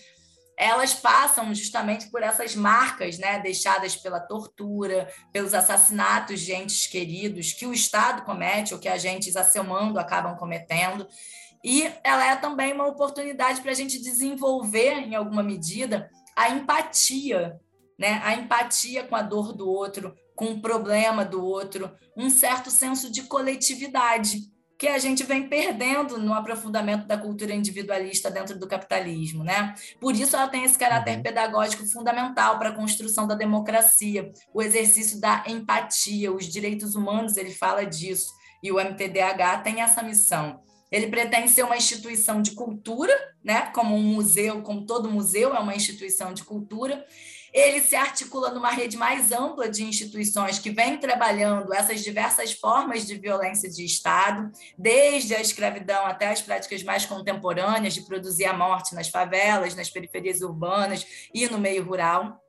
[0.59, 7.53] elas passam justamente por essas marcas né, deixadas pela tortura, pelos assassinatos de entes queridos
[7.53, 11.07] que o Estado comete ou que agentes a seu mando acabam cometendo.
[11.65, 17.61] E ela é também uma oportunidade para a gente desenvolver, em alguma medida, a empatia,
[17.97, 18.21] né?
[18.25, 23.13] a empatia com a dor do outro, com o problema do outro, um certo senso
[23.13, 24.41] de coletividade
[24.79, 29.75] que a gente vem perdendo no aprofundamento da cultura individualista dentro do capitalismo, né?
[30.01, 31.23] Por isso ela tem esse caráter uhum.
[31.23, 37.51] pedagógico fundamental para a construção da democracia, o exercício da empatia, os direitos humanos, ele
[37.51, 40.61] fala disso, e o MTDH tem essa missão.
[40.93, 43.13] Ele pretende ser uma instituição de cultura,
[43.43, 43.63] né?
[43.75, 47.05] Como um museu, como todo museu é uma instituição de cultura,
[47.53, 53.07] ele se articula numa rede mais ampla de instituições que vem trabalhando essas diversas formas
[53.07, 58.57] de violência de Estado, desde a escravidão até as práticas mais contemporâneas de produzir a
[58.57, 62.43] morte nas favelas, nas periferias urbanas e no meio rural.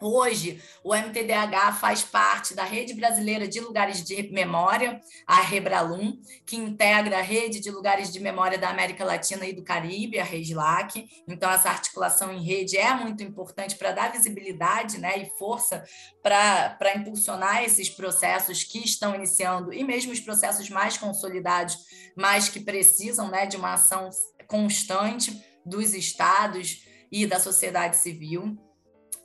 [0.00, 6.56] Hoje, o MTDH faz parte da Rede Brasileira de Lugares de Memória, a Rebralum, que
[6.56, 11.04] integra a Rede de Lugares de Memória da América Latina e do Caribe, a REGLAC.
[11.26, 15.84] Então, essa articulação em rede é muito importante para dar visibilidade né, e força
[16.22, 21.76] para impulsionar esses processos que estão iniciando, e mesmo os processos mais consolidados,
[22.16, 24.10] mas que precisam né, de uma ação
[24.46, 28.67] constante dos estados e da sociedade civil.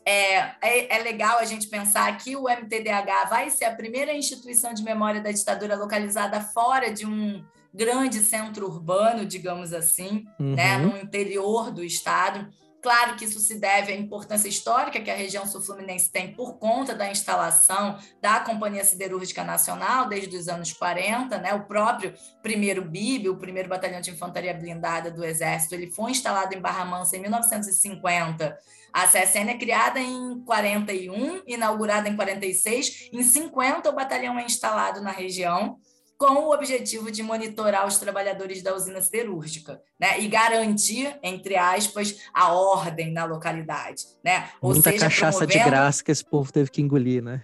[0.06, 4.74] É, é, é, legal a gente pensar que o MTDH vai ser a primeira instituição
[4.74, 10.56] de memória da ditadura localizada fora de um grande centro urbano, digamos assim, né, uhum.
[10.56, 12.48] né, no interior do estado.
[12.84, 16.94] Claro que isso se deve à importância histórica que a região sul-fluminense tem por conta
[16.94, 21.54] da instalação da Companhia Siderúrgica Nacional desde os anos 40, né?
[21.54, 26.54] O próprio primeiro BIB, o primeiro Batalhão de Infantaria Blindada do Exército, ele foi instalado
[26.54, 28.60] em Barra Mansa em 1950.
[28.92, 33.10] A CSN é criada em 41, inaugurada em 46.
[33.14, 35.80] Em 50, o batalhão é instalado na região
[36.18, 40.20] com o objetivo de monitorar os trabalhadores da usina siderúrgica, né?
[40.22, 44.50] E garantir, entre aspas, a ordem na localidade, né?
[44.62, 45.64] Muita seja, cachaça promovendo...
[45.64, 47.44] de graça que esse povo teve que engolir, né?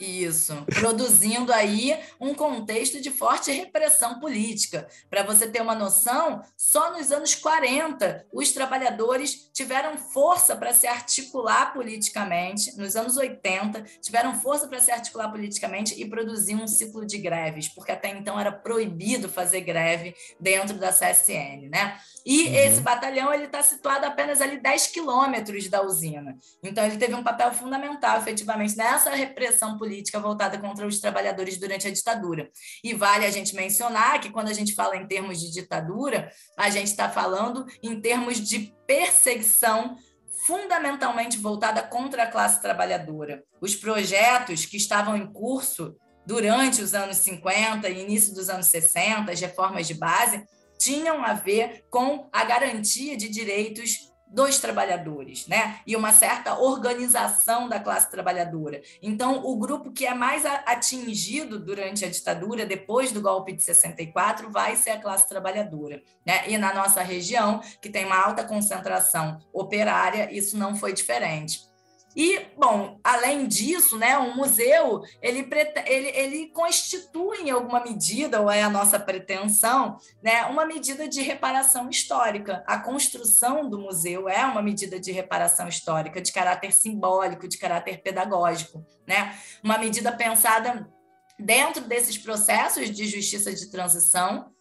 [0.00, 4.88] Isso, produzindo aí um contexto de forte repressão política.
[5.10, 10.86] Para você ter uma noção, só nos anos 40 os trabalhadores tiveram força para se
[10.86, 17.04] articular politicamente, nos anos 80 tiveram força para se articular politicamente e produzir um ciclo
[17.04, 21.98] de greves, porque até então era proibido fazer greve dentro da CSN, né?
[22.24, 22.54] E uhum.
[22.54, 26.36] esse batalhão ele está situado apenas ali 10 quilômetros da usina.
[26.62, 31.56] Então ele teve um papel fundamental, efetivamente, nessa repressão política política voltada contra os trabalhadores
[31.56, 32.50] durante a ditadura.
[32.84, 36.68] E vale a gente mencionar que quando a gente fala em termos de ditadura, a
[36.68, 39.96] gente está falando em termos de perseguição
[40.46, 43.42] fundamentalmente voltada contra a classe trabalhadora.
[43.60, 45.96] Os projetos que estavam em curso
[46.26, 50.44] durante os anos 50 e início dos anos 60, as reformas de base,
[50.78, 55.80] tinham a ver com a garantia de direitos dos trabalhadores, né?
[55.86, 58.82] E uma certa organização da classe trabalhadora.
[59.02, 64.50] Então, o grupo que é mais atingido durante a ditadura, depois do golpe de 64,
[64.50, 66.48] vai ser a classe trabalhadora, né?
[66.48, 71.67] E na nossa região, que tem uma alta concentração operária, isso não foi diferente.
[72.18, 75.48] E, bom, além disso, né, o museu, ele,
[75.86, 81.22] ele, ele constitui em alguma medida, ou é a nossa pretensão, né, uma medida de
[81.22, 82.64] reparação histórica.
[82.66, 88.02] A construção do museu é uma medida de reparação histórica, de caráter simbólico, de caráter
[88.02, 89.38] pedagógico, né?
[89.62, 90.92] Uma medida pensada
[91.38, 94.52] dentro desses processos de justiça de transição,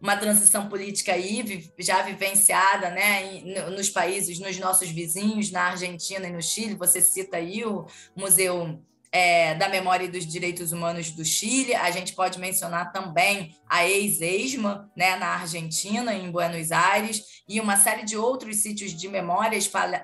[0.00, 6.32] uma transição política aí já vivenciada né, nos países, nos nossos vizinhos, na Argentina e
[6.32, 6.74] no Chile.
[6.74, 7.86] Você cita aí o
[8.16, 8.82] Museu
[9.12, 11.74] é, da Memória e dos Direitos Humanos do Chile.
[11.74, 17.76] A gente pode mencionar também a ex-ESMA, né, na Argentina, em Buenos Aires, e uma
[17.76, 19.58] série de outros sítios de memória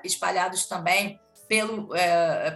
[0.04, 2.50] espalhados também pelo, é,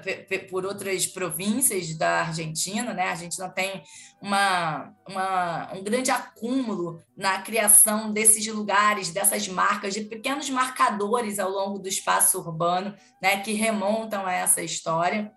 [0.50, 3.04] por outras províncias da Argentina, né?
[3.04, 3.82] A Argentina tem
[4.20, 11.50] uma, uma, um grande acúmulo na criação desses lugares, dessas marcas, de pequenos marcadores ao
[11.50, 13.40] longo do espaço urbano, né?
[13.40, 15.32] Que remontam a essa história.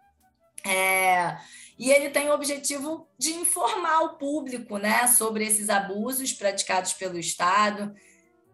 [0.66, 1.38] É,
[1.78, 7.20] e ele tem o objetivo de informar o público né, sobre esses abusos praticados pelo
[7.20, 7.94] Estado,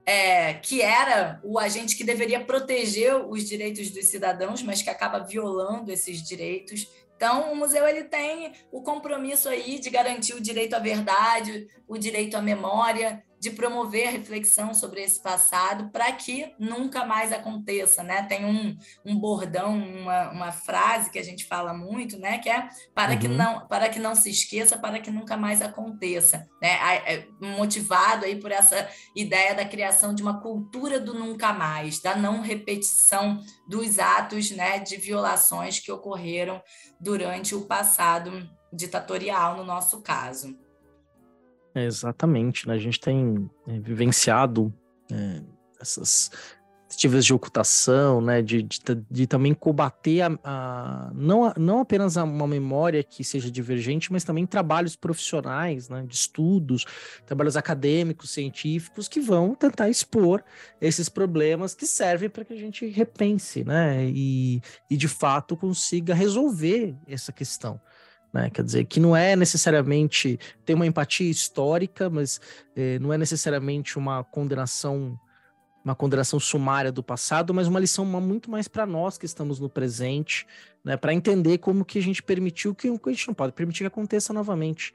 [0.10, 5.20] é, que era o agente que deveria proteger os direitos dos cidadãos, mas que acaba
[5.20, 6.90] violando esses direitos.
[7.16, 11.96] Então, o museu ele tem o compromisso aí de garantir o direito à verdade, o
[11.96, 18.04] direito à memória, de promover a reflexão sobre esse passado para que nunca mais aconteça,
[18.04, 18.24] né?
[18.24, 22.38] Tem um, um bordão, uma, uma frase que a gente fala muito, né?
[22.40, 23.20] Que é para uhum.
[23.20, 26.70] que não para que não se esqueça, para que nunca mais aconteça, né?
[27.06, 32.16] É motivado aí por essa ideia da criação de uma cultura do nunca mais, da
[32.16, 34.80] não repetição dos atos, né?
[34.80, 36.62] De violações que ocorreram
[37.00, 40.58] durante o passado ditatorial, no nosso caso.
[41.74, 42.74] É, exatamente, né?
[42.74, 44.74] A gente tem é, vivenciado
[45.12, 45.42] é,
[45.80, 46.32] essas
[46.90, 48.42] tentativas de ocultação, né?
[48.42, 48.80] De, de,
[49.10, 54.48] de também combater a, a, não, não apenas uma memória que seja divergente, mas também
[54.48, 56.04] trabalhos profissionais, né?
[56.08, 56.86] De estudos,
[57.26, 60.44] trabalhos acadêmicos, científicos que vão tentar expor
[60.82, 64.06] esses problemas que servem para que a gente repense, né?
[64.06, 67.80] E, e de fato consiga resolver essa questão.
[68.34, 68.50] Né?
[68.50, 72.40] Quer dizer, que não é necessariamente ter uma empatia histórica, mas
[72.76, 75.20] eh, não é necessariamente uma condenação
[75.84, 79.70] uma condenação sumária do passado, mas uma lição muito mais para nós que estamos no
[79.70, 80.46] presente,
[80.84, 83.88] né, para entender como que a gente permitiu que a gente não pode permitir que
[83.88, 84.94] aconteça novamente,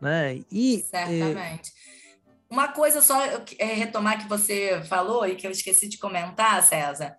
[0.00, 0.40] né?
[0.52, 1.70] E certamente.
[1.70, 2.54] É...
[2.54, 3.20] Uma coisa só
[3.58, 7.16] é, retomar que você falou e que eu esqueci de comentar, César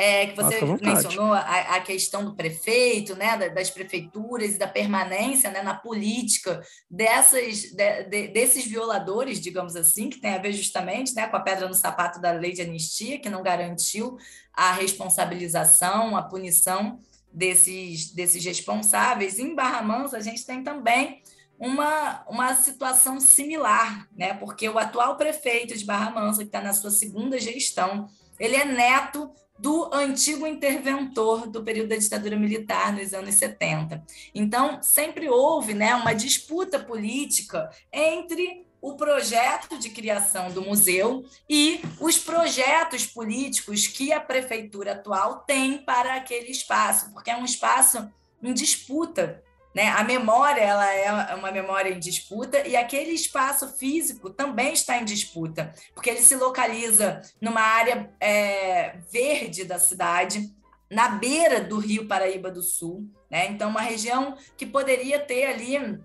[0.00, 1.40] é, que você mencionou a,
[1.76, 8.04] a, questão do prefeito, né, das prefeituras e da permanência né, na política dessas, de,
[8.04, 11.74] de, desses violadores, digamos assim, que tem a ver justamente né, com a pedra no
[11.74, 14.16] sapato da lei de anistia, que não garantiu
[14.54, 16.98] a responsabilização, a punição
[17.30, 19.38] desses, desses responsáveis.
[19.38, 21.22] Em Barra Mansa, a gente tem também
[21.58, 24.32] uma, uma situação similar, né?
[24.32, 28.08] porque o atual prefeito de Barra Mansa, que está na sua segunda gestão,
[28.38, 34.02] ele é neto do antigo interventor do período da ditadura militar nos anos 70.
[34.34, 41.82] Então, sempre houve né, uma disputa política entre o projeto de criação do museu e
[42.00, 48.10] os projetos políticos que a prefeitura atual tem para aquele espaço, porque é um espaço
[48.42, 49.44] em disputa.
[49.74, 49.88] Né?
[49.88, 55.04] A memória ela é uma memória em disputa e aquele espaço físico também está em
[55.04, 60.52] disputa, porque ele se localiza numa área é, verde da cidade,
[60.90, 63.08] na beira do Rio Paraíba do Sul.
[63.30, 63.46] Né?
[63.46, 66.00] Então, uma região que poderia ter ali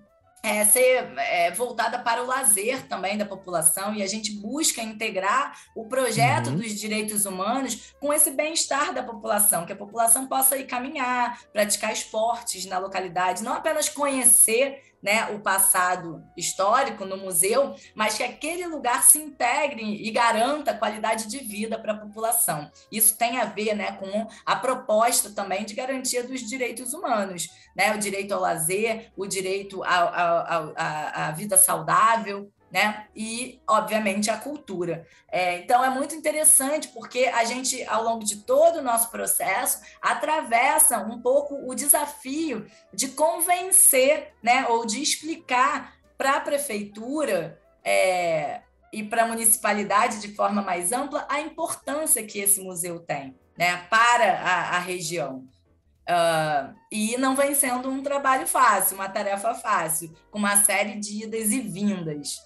[0.45, 5.59] é, ser é, voltada para o lazer também da população e a gente busca integrar
[5.73, 6.57] o projeto uhum.
[6.57, 11.91] dos direitos humanos com esse bem-estar da população, que a população possa ir caminhar, praticar
[11.91, 18.65] esportes na localidade, não apenas conhecer né, o passado histórico no museu, mas que aquele
[18.67, 22.69] lugar se integre e garanta qualidade de vida para a população.
[22.91, 27.93] Isso tem a ver né, com a proposta também de garantia dos direitos humanos, né,
[27.93, 33.07] o direito ao lazer, o direito à vida saudável, né?
[33.15, 35.07] E, obviamente, a cultura.
[35.31, 39.81] É, então, é muito interessante porque a gente, ao longo de todo o nosso processo,
[40.01, 44.67] atravessa um pouco o desafio de convencer, né?
[44.67, 48.61] Ou de explicar para a prefeitura é,
[48.91, 53.85] e para a municipalidade de forma mais ampla a importância que esse museu tem, né?
[53.89, 55.47] Para a, a região.
[56.07, 61.23] Uh, e não vem sendo um trabalho fácil, uma tarefa fácil, com uma série de
[61.23, 62.45] idas e vindas.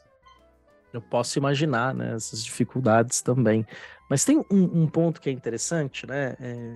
[0.93, 3.65] Eu posso imaginar né, essas dificuldades também.
[4.09, 6.35] Mas tem um, um ponto que é interessante, né?
[6.39, 6.75] É,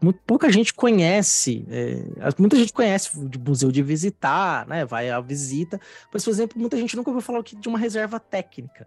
[0.00, 2.04] muito, pouca gente conhece, é,
[2.38, 4.84] muita gente conhece de museu de visitar, né?
[4.84, 5.80] Vai à visita,
[6.12, 8.86] mas, por exemplo, muita gente nunca ouviu falar de uma reserva técnica.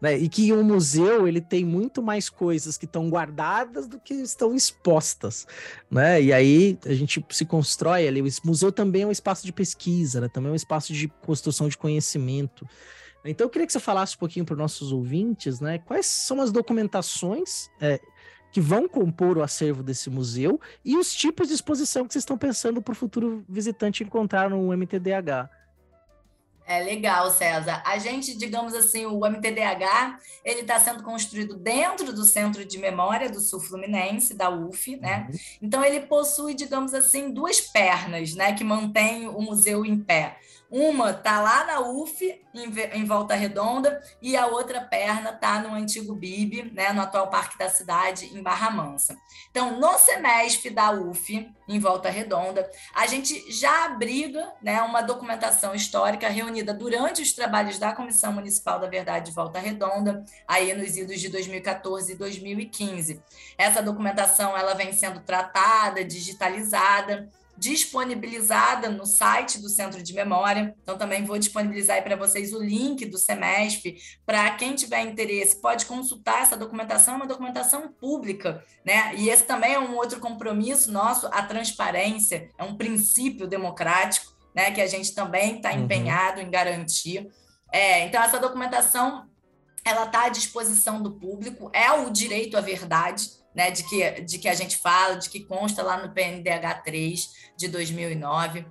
[0.00, 0.16] Né?
[0.16, 4.54] E que um museu ele tem muito mais coisas que estão guardadas do que estão
[4.54, 5.44] expostas,
[5.90, 6.22] né?
[6.22, 8.22] E aí a gente se constrói ali.
[8.22, 10.28] O museu também é um espaço de pesquisa, né?
[10.28, 12.64] também é um espaço de construção de conhecimento.
[13.24, 15.78] Então eu queria que você falasse um pouquinho para os nossos ouvintes, né?
[15.78, 18.00] Quais são as documentações é,
[18.50, 22.38] que vão compor o acervo desse museu e os tipos de exposição que vocês estão
[22.38, 25.50] pensando para o futuro visitante encontrar no MTDH.
[26.68, 27.82] É legal, César.
[27.82, 33.30] A gente, digamos assim, o MTDH, ele está sendo construído dentro do Centro de Memória
[33.30, 35.28] do Sul Fluminense, da UF, né?
[35.30, 35.38] Uhum.
[35.62, 40.36] Então ele possui, digamos assim, duas pernas, né, que mantêm o museu em pé.
[40.70, 42.22] Uma tá lá na UF,
[42.54, 47.30] em, em, Volta Redonda, e a outra perna tá no antigo BIB, né, no atual
[47.30, 49.16] Parque da Cidade, em Barra Mansa.
[49.50, 55.74] Então, no semestre da UF, em Volta Redonda, a gente já abriga né, uma documentação
[55.74, 60.96] histórica reunida durante os trabalhos da Comissão Municipal da Verdade de Volta Redonda, aí nos
[60.98, 63.22] idos de 2014 e 2015.
[63.56, 67.28] Essa documentação ela vem sendo tratada, digitalizada,
[67.58, 70.74] disponibilizada no site do Centro de Memória.
[70.82, 73.98] Então, também vou disponibilizar para vocês o link do semestre.
[74.24, 79.14] Para quem tiver interesse, pode consultar essa documentação, é uma documentação pública, né?
[79.16, 84.70] E esse também é um outro compromisso nosso, a transparência, é um princípio democrático, né?
[84.70, 85.84] Que a gente também está uhum.
[85.84, 87.28] empenhado em garantir.
[87.72, 89.28] É, então, essa documentação
[89.84, 94.38] ela está à disposição do público, é o direito à verdade, né, de, que, de
[94.38, 98.64] que a gente fala, de que consta lá no PNDH 3 de 2009.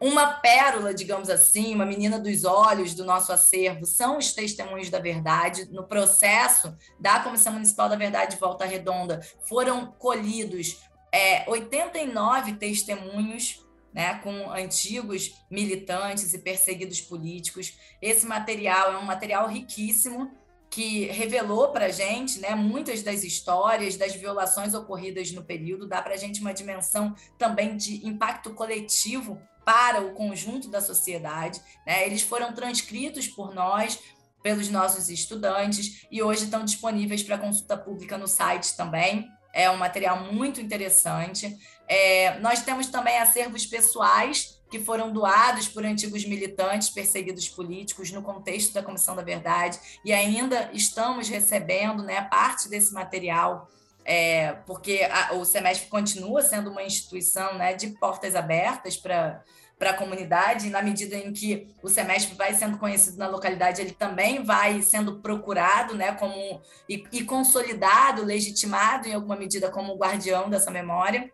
[0.00, 4.98] Uma pérola, digamos assim, uma menina dos olhos do nosso acervo são os testemunhos da
[4.98, 5.68] verdade.
[5.70, 10.76] No processo da Comissão Municipal da Verdade de Volta Redonda, foram colhidos
[11.12, 13.64] é, 89 testemunhos
[13.94, 17.78] né, com antigos militantes e perseguidos políticos.
[18.02, 20.32] Esse material é um material riquíssimo
[20.76, 26.02] que revelou para a gente né, muitas das histórias das violações ocorridas no período, dá
[26.02, 31.62] para a gente uma dimensão também de impacto coletivo para o conjunto da sociedade.
[31.86, 32.04] Né?
[32.04, 33.98] Eles foram transcritos por nós,
[34.42, 39.26] pelos nossos estudantes, e hoje estão disponíveis para consulta pública no site também.
[39.54, 41.56] É um material muito interessante.
[41.88, 48.22] É, nós temos também acervos pessoais que foram doados por antigos militantes perseguidos políticos no
[48.22, 53.68] contexto da Comissão da Verdade, e ainda estamos recebendo né, parte desse material,
[54.04, 59.42] é, porque a, o semestre continua sendo uma instituição né, de portas abertas para
[59.78, 63.82] para a comunidade, e na medida em que o semestre vai sendo conhecido na localidade,
[63.82, 69.96] ele também vai sendo procurado né, como, e, e consolidado, legitimado em alguma medida como
[69.96, 71.30] guardião dessa memória.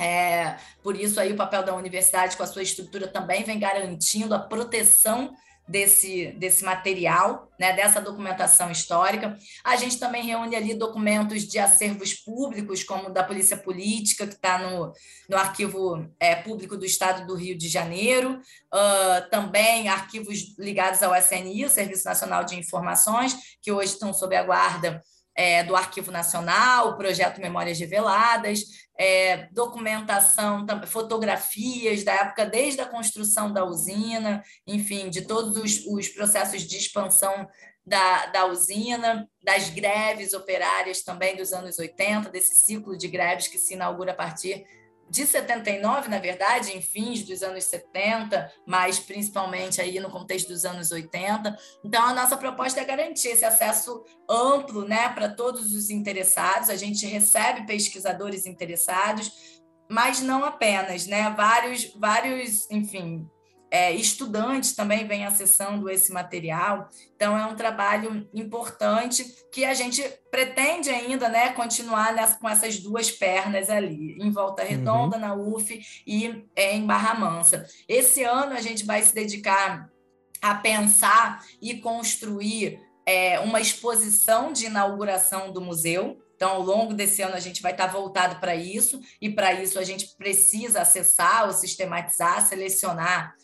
[0.00, 4.34] É, por isso aí o papel da universidade com a sua estrutura também vem garantindo
[4.34, 5.34] a proteção
[5.70, 9.38] desse, desse material, né, dessa documentação histórica.
[9.62, 14.58] A gente também reúne ali documentos de acervos públicos, como da Polícia Política, que está
[14.58, 14.92] no,
[15.28, 18.40] no Arquivo é, Público do Estado do Rio de Janeiro,
[18.74, 24.34] uh, também arquivos ligados ao SNI, o Serviço Nacional de Informações, que hoje estão sob
[24.34, 25.00] a guarda
[25.36, 28.60] é, do Arquivo Nacional, o projeto Memórias Reveladas,
[28.98, 36.08] é, documentação, fotografias da época desde a construção da usina, enfim, de todos os, os
[36.08, 37.48] processos de expansão
[37.84, 43.58] da, da usina, das greves operárias também dos anos 80, desse ciclo de greves que
[43.58, 44.64] se inaugura a partir
[45.10, 50.64] de 79, na verdade, em fins dos anos 70, mas principalmente aí no contexto dos
[50.64, 51.58] anos 80.
[51.84, 56.70] Então, a nossa proposta é garantir esse acesso amplo né, para todos os interessados.
[56.70, 61.28] A gente recebe pesquisadores interessados, mas não apenas, né?
[61.36, 63.28] Vários, vários, enfim,
[63.70, 66.88] é, estudantes também vêm acessando esse material.
[67.14, 72.78] Então, é um trabalho importante que a gente pretende ainda né, continuar nessa, com essas
[72.80, 75.22] duas pernas ali, em Volta Redonda, uhum.
[75.22, 77.64] na UF e é, em Barra Mansa.
[77.88, 79.88] Esse ano a gente vai se dedicar
[80.42, 86.18] a pensar e construir é, uma exposição de inauguração do museu.
[86.34, 89.78] Então, ao longo desse ano, a gente vai estar voltado para isso, e para isso
[89.78, 93.34] a gente precisa acessar ou sistematizar, selecionar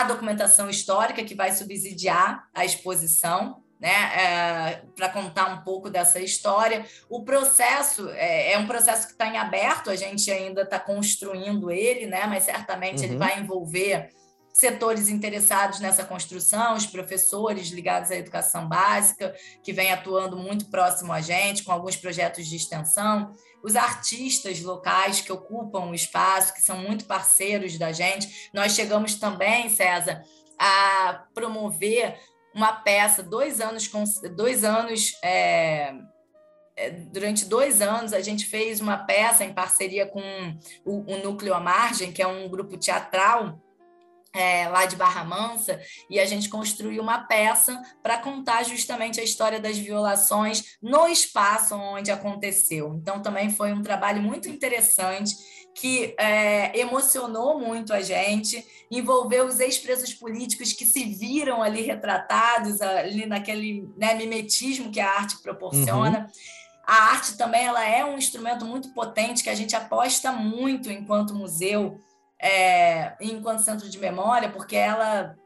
[0.00, 6.18] a documentação histórica que vai subsidiar a exposição, né, é, para contar um pouco dessa
[6.18, 6.86] história.
[7.10, 11.70] O processo é, é um processo que está em aberto, a gente ainda está construindo
[11.70, 13.04] ele, né, mas certamente uhum.
[13.04, 14.08] ele vai envolver
[14.52, 21.12] setores interessados nessa construção, os professores ligados à educação básica, que vem atuando muito próximo
[21.12, 23.32] a gente, com alguns projetos de extensão,
[23.62, 28.50] os artistas locais que ocupam o espaço, que são muito parceiros da gente.
[28.52, 30.22] Nós chegamos também, César,
[30.58, 32.18] a promover
[32.54, 33.90] uma peça, dois anos,
[34.36, 35.94] dois anos é,
[36.76, 40.22] é, durante dois anos a gente fez uma peça em parceria com
[40.84, 43.58] o, o Núcleo à Margem, que é um grupo teatral
[44.32, 49.24] é, lá de Barra Mansa, e a gente construiu uma peça para contar justamente a
[49.24, 52.94] história das violações no espaço onde aconteceu.
[52.94, 55.34] Então, também foi um trabalho muito interessante
[55.74, 62.80] que é, emocionou muito a gente, envolveu os ex-presos políticos que se viram ali retratados,
[62.80, 66.20] ali naquele né, mimetismo que a arte proporciona.
[66.20, 66.62] Uhum.
[66.86, 71.34] A arte também ela é um instrumento muito potente que a gente aposta muito enquanto
[71.34, 71.98] museu
[72.42, 75.36] é, enquanto centro de memória, porque ela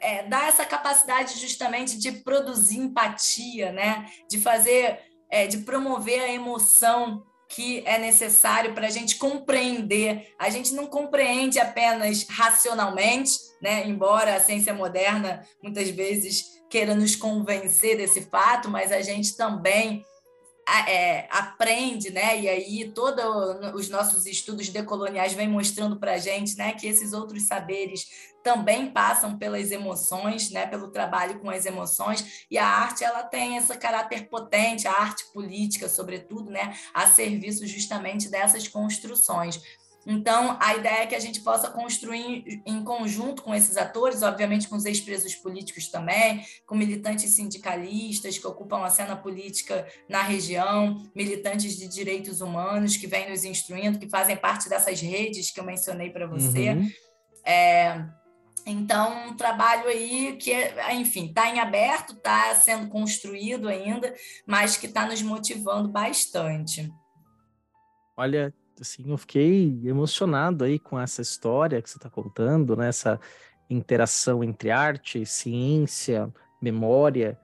[0.00, 4.06] é, dá essa capacidade justamente de produzir empatia, né?
[4.28, 5.00] de fazer,
[5.30, 10.34] é, de promover a emoção que é necessário para a gente compreender.
[10.38, 13.32] A gente não compreende apenas racionalmente,
[13.62, 13.86] né?
[13.86, 20.04] embora a ciência moderna muitas vezes queira nos convencer desse fato, mas a gente também
[20.68, 22.40] é, aprende, né?
[22.40, 23.24] E aí todos
[23.74, 28.90] os nossos estudos decoloniais vêm mostrando para a gente, né, que esses outros saberes também
[28.90, 32.46] passam pelas emoções, né, pelo trabalho com as emoções.
[32.50, 37.66] E a arte ela tem esse caráter potente, a arte política, sobretudo, né, a serviço
[37.66, 39.60] justamente dessas construções.
[40.06, 44.68] Então, a ideia é que a gente possa construir em conjunto com esses atores, obviamente
[44.68, 51.02] com os ex-presos políticos também, com militantes sindicalistas que ocupam a cena política na região,
[51.14, 55.64] militantes de direitos humanos que vêm nos instruindo, que fazem parte dessas redes que eu
[55.64, 56.70] mencionei para você.
[56.70, 56.90] Uhum.
[57.44, 58.04] É,
[58.64, 60.52] então, um trabalho aí que,
[60.92, 64.14] enfim, está em aberto, está sendo construído ainda,
[64.46, 66.92] mas que está nos motivando bastante.
[68.16, 72.88] Olha, assim, eu fiquei emocionado aí com essa história que você está contando, né?
[72.88, 73.20] Essa
[73.68, 77.38] interação entre arte, ciência, memória,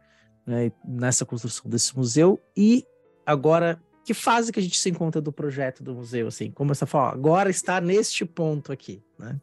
[0.47, 0.73] né?
[0.85, 2.41] nessa construção desse museu.
[2.57, 2.87] E
[3.27, 6.51] agora, que fase que a gente se encontra do projeto do museu, assim?
[6.51, 9.39] Como você falou, agora está neste ponto aqui, né?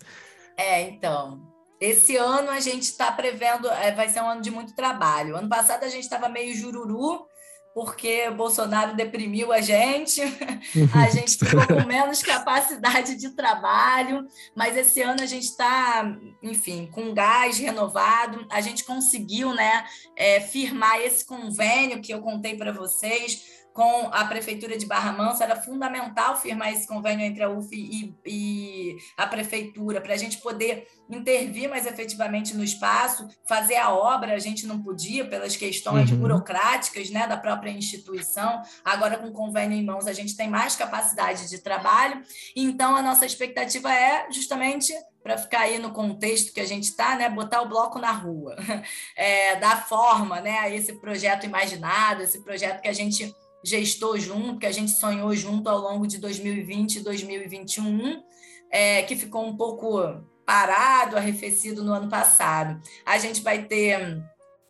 [0.57, 1.41] É, então,
[1.79, 5.37] esse ano a gente está prevendo, é, vai ser um ano de muito trabalho.
[5.37, 7.25] Ano passado a gente estava meio jururu,
[7.73, 10.21] porque Bolsonaro deprimiu a gente,
[10.93, 16.89] a gente ficou com menos capacidade de trabalho, mas esse ano a gente está, enfim,
[16.91, 22.71] com gás renovado, a gente conseguiu né, é, firmar esse convênio que eu contei para
[22.71, 27.69] vocês com a Prefeitura de Barra Mansa, era fundamental firmar esse convênio entre a UF
[27.73, 33.91] e, e a Prefeitura, para a gente poder intervir mais efetivamente no espaço, fazer a
[33.91, 36.17] obra, a gente não podia, pelas questões uhum.
[36.17, 38.61] burocráticas né, da própria instituição.
[38.83, 42.21] Agora, com o convênio em mãos, a gente tem mais capacidade de trabalho.
[42.55, 44.93] Então, a nossa expectativa é justamente
[45.23, 48.55] para ficar aí no contexto que a gente está, né, botar o bloco na rua,
[49.15, 53.33] é, dar forma né, a esse projeto imaginado, esse projeto que a gente
[53.63, 58.23] gestou junto, que a gente sonhou junto ao longo de 2020 e 2021,
[58.71, 60.01] é, que ficou um pouco
[60.45, 62.81] parado, arrefecido no ano passado.
[63.05, 64.21] A gente vai ter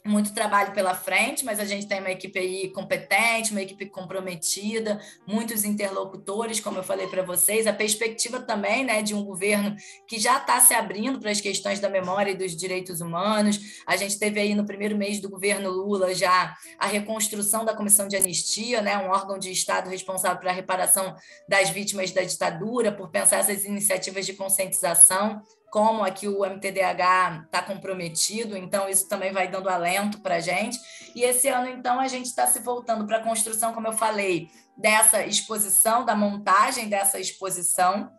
[0.06, 5.00] muito trabalho pela frente, mas a gente tem uma equipe aí competente, uma equipe comprometida,
[5.28, 9.76] muitos interlocutores, como eu falei para vocês, a perspectiva também, né, de um governo
[10.08, 13.60] que já está se abrindo para as questões da memória e dos direitos humanos.
[13.86, 18.08] A gente teve aí no primeiro mês do governo Lula já a reconstrução da Comissão
[18.08, 21.16] de Anistia, né, um órgão de Estado responsável pela reparação
[21.48, 25.42] das vítimas da ditadura, por pensar essas iniciativas de conscientização
[25.72, 30.80] como aqui o MTDH está comprometido, então isso também vai dando alento para a gente.
[31.16, 34.50] E esse ano, então, a gente está se voltando para a construção, como eu falei,
[34.78, 38.12] dessa exposição, da montagem dessa exposição.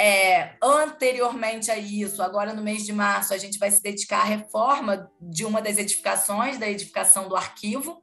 [0.00, 4.24] É, anteriormente a isso, agora no mês de março, a gente vai se dedicar à
[4.24, 8.02] reforma de uma das edificações, da edificação do arquivo,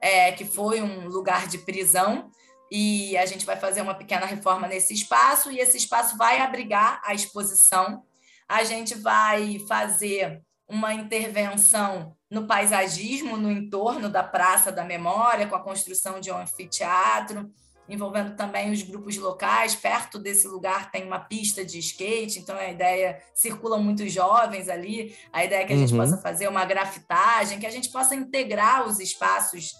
[0.00, 2.30] é, que foi um lugar de prisão
[2.70, 7.00] e a gente vai fazer uma pequena reforma nesse espaço e esse espaço vai abrigar
[7.04, 8.02] a exposição
[8.48, 15.54] a gente vai fazer uma intervenção no paisagismo no entorno da Praça da Memória, com
[15.54, 17.48] a construção de um anfiteatro,
[17.88, 19.76] envolvendo também os grupos locais.
[19.76, 25.16] Perto desse lugar tem uma pista de skate, então a ideia circulam muitos jovens ali.
[25.32, 26.00] A ideia é que a gente uhum.
[26.00, 29.72] possa fazer uma grafitagem, que a gente possa integrar os espaços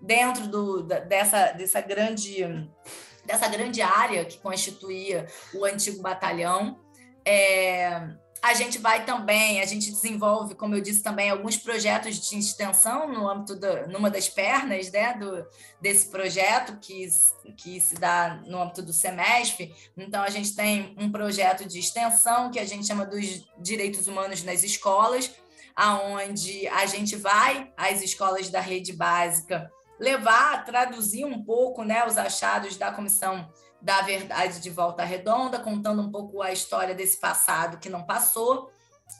[0.00, 2.44] dentro do, dessa, dessa grande
[3.24, 6.78] dessa grande área que constituía o antigo batalhão.
[7.26, 8.14] É,
[8.44, 13.10] a gente vai também, a gente desenvolve, como eu disse também, alguns projetos de extensão
[13.10, 15.46] no âmbito da, numa das pernas né, do,
[15.80, 17.08] desse projeto que,
[17.56, 19.74] que se dá no âmbito do semestre.
[19.96, 24.42] Então, a gente tem um projeto de extensão que a gente chama dos direitos humanos
[24.42, 25.30] nas escolas,
[25.74, 32.18] aonde a gente vai às escolas da rede básica levar, traduzir um pouco né, os
[32.18, 33.50] achados da comissão
[33.84, 38.72] da verdade de volta redonda, contando um pouco a história desse passado que não passou.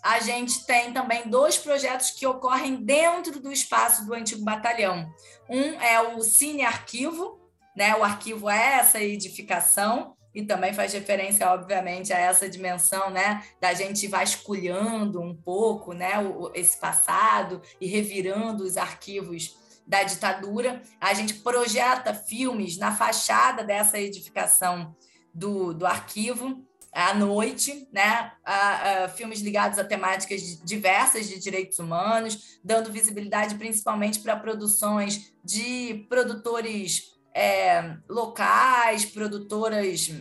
[0.02, 5.06] A gente tem também dois projetos que ocorrem dentro do espaço do antigo batalhão.
[5.50, 7.38] Um é o Cine Arquivo,
[7.76, 7.94] né?
[7.94, 13.72] O arquivo é essa edificação e também faz referência, obviamente, a essa dimensão, né, da
[13.72, 16.14] gente vasculhando um pouco, né,
[16.54, 19.56] esse passado e revirando os arquivos
[19.86, 20.82] da ditadura.
[21.00, 24.94] A gente projeta filmes na fachada dessa edificação
[25.32, 28.32] do, do arquivo à noite, né?
[28.44, 35.32] A, a, filmes ligados a temáticas diversas de direitos humanos, dando visibilidade principalmente para produções
[35.44, 40.12] de produtores é, locais, produtoras,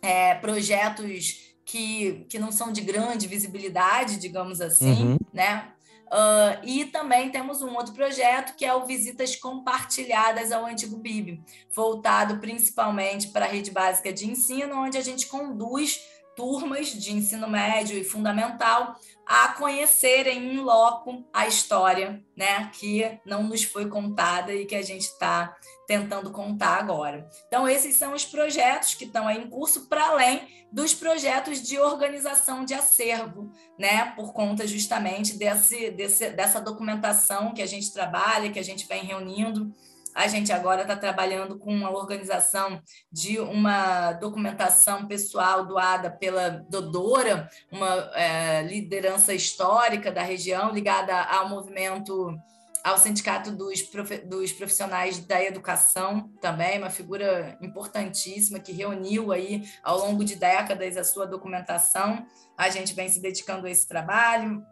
[0.00, 5.18] é, projetos que, que não são de grande visibilidade, digamos assim, uhum.
[5.32, 5.73] né?
[6.06, 11.42] Uh, e também temos um outro projeto que é o Visitas Compartilhadas ao Antigo BIB,
[11.72, 16.00] voltado principalmente para a rede básica de ensino, onde a gente conduz
[16.36, 23.42] turmas de ensino médio e fundamental a conhecerem em loco a história, né, que não
[23.42, 25.56] nos foi contada e que a gente está
[25.86, 27.28] tentando contar agora.
[27.46, 32.64] Então, esses são os projetos que estão em curso, para além dos projetos de organização
[32.64, 38.58] de acervo, né, por conta justamente desse, desse, dessa documentação que a gente trabalha, que
[38.58, 39.72] a gente vem reunindo
[40.14, 47.48] a gente agora está trabalhando com a organização de uma documentação pessoal doada pela Dodora,
[47.70, 52.38] uma é, liderança histórica da região ligada ao movimento
[52.84, 53.82] ao Sindicato dos,
[54.26, 60.98] dos Profissionais da Educação, também uma figura importantíssima que reuniu aí ao longo de décadas
[60.98, 62.26] a sua documentação.
[62.58, 64.62] A gente vem se dedicando a esse trabalho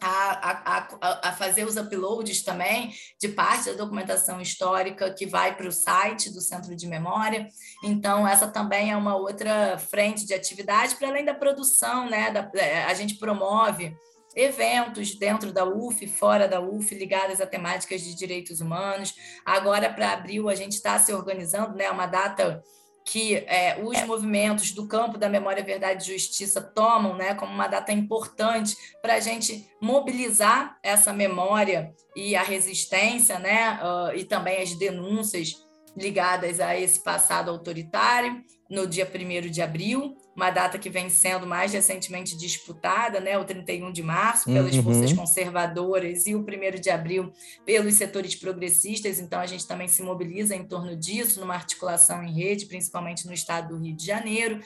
[0.00, 5.68] a, a, a, fazer os uploads também de parte da documentação histórica que vai para
[5.68, 7.48] o site do Centro de Memória.
[7.82, 12.30] Então, essa também é uma outra frente de atividade, para além da produção, né?
[12.30, 13.96] Da, é, a gente promove
[14.34, 19.14] eventos dentro da UF, fora da UF, ligadas a temáticas de direitos humanos.
[19.44, 21.90] Agora, para abril, a gente está se organizando, né?
[21.90, 22.62] Uma data
[23.06, 27.68] que é, os movimentos do campo da memória, verdade e justiça tomam né, como uma
[27.68, 34.60] data importante para a gente mobilizar essa memória e a resistência, né, uh, e também
[34.60, 35.54] as denúncias
[35.96, 41.46] ligadas a esse passado autoritário, no dia 1 de abril, uma data que vem sendo
[41.46, 44.82] mais recentemente disputada, né, o 31 de março, pelas uhum.
[44.82, 47.32] forças conservadoras e o 1 de abril
[47.64, 49.18] pelos setores progressistas.
[49.18, 53.32] Então, a gente também se mobiliza em torno disso, numa articulação em rede, principalmente no
[53.32, 54.60] estado do Rio de Janeiro.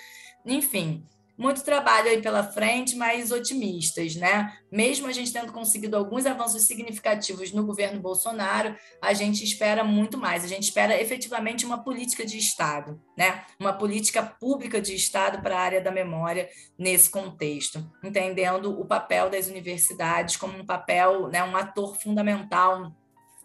[0.44, 1.06] Enfim,
[1.40, 4.52] muito trabalho aí pela frente, mas otimistas, né?
[4.70, 10.18] Mesmo a gente tendo conseguido alguns avanços significativos no governo Bolsonaro, a gente espera muito
[10.18, 10.44] mais.
[10.44, 13.42] A gente espera efetivamente uma política de Estado, né?
[13.58, 16.46] Uma política pública de Estado para a área da memória
[16.78, 22.92] nesse contexto, entendendo o papel das universidades como um papel, né, um ator fundamental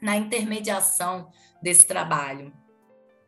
[0.02, 1.30] na intermediação
[1.62, 2.52] desse trabalho.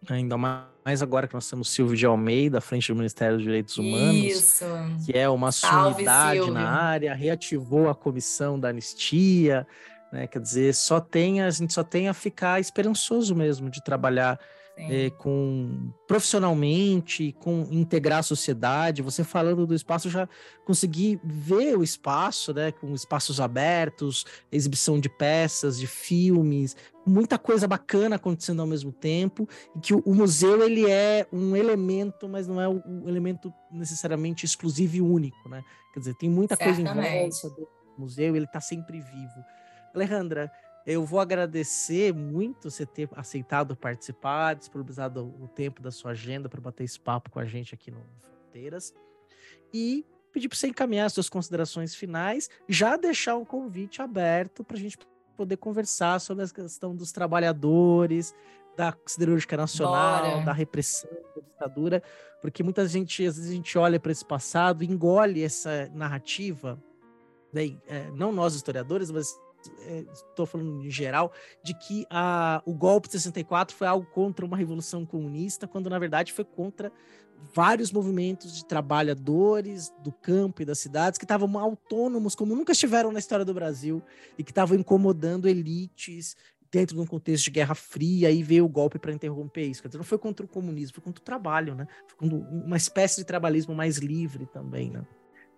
[0.09, 3.77] Ainda mais agora que nós temos Silvio de Almeida à frente do Ministério dos Direitos
[3.77, 4.65] Humanos, Isso.
[5.05, 9.67] que é uma sumidade na área, reativou a comissão da anistia,
[10.11, 10.27] né?
[10.27, 14.39] Quer dizer, só tem a gente só tem a ficar esperançoso mesmo de trabalhar
[14.77, 19.01] é, com profissionalmente, com integrar a sociedade.
[19.01, 20.29] Você falando do espaço, eu já
[20.65, 26.75] consegui ver o espaço, né, com espaços abertos, exibição de peças, de filmes,
[27.05, 31.55] muita coisa bacana acontecendo ao mesmo tempo, e que o, o museu ele é um
[31.55, 35.63] elemento, mas não é um elemento necessariamente exclusivo e único, né?
[35.93, 36.93] Quer dizer, tem muita Certamente.
[36.93, 37.67] coisa em volta do
[37.97, 39.45] museu, ele está sempre vivo.
[39.95, 40.51] Alejandra,
[40.87, 46.61] eu vou agradecer muito você ter aceitado participar, disponibilizado o tempo da sua agenda para
[46.61, 48.95] bater esse papo com a gente aqui no Fronteiras.
[49.73, 54.77] E pedir para você encaminhar as suas considerações finais, já deixar um convite aberto para
[54.77, 54.97] a gente
[55.35, 58.33] poder conversar sobre a questão dos trabalhadores,
[58.77, 60.45] da siderúrgica nacional, Bora.
[60.45, 62.01] da repressão, da ditadura,
[62.41, 66.81] porque muita gente, às vezes a gente olha para esse passado, engole essa narrativa,
[67.51, 69.37] né, é, não nós historiadores, mas
[70.13, 71.31] estou é, falando em geral,
[71.63, 75.99] de que a, o golpe de 64 foi algo contra uma revolução comunista, quando na
[75.99, 76.91] verdade foi contra
[77.53, 83.11] vários movimentos de trabalhadores do campo e das cidades que estavam autônomos, como nunca estiveram
[83.11, 84.01] na história do Brasil,
[84.37, 86.35] e que estavam incomodando elites
[86.71, 89.81] dentro de um contexto de Guerra Fria, e veio o golpe para interromper isso.
[89.81, 91.87] Quer dizer, não foi contra o comunismo, foi contra o trabalho, né?
[92.07, 95.05] Foi uma espécie de trabalhismo mais livre também, né?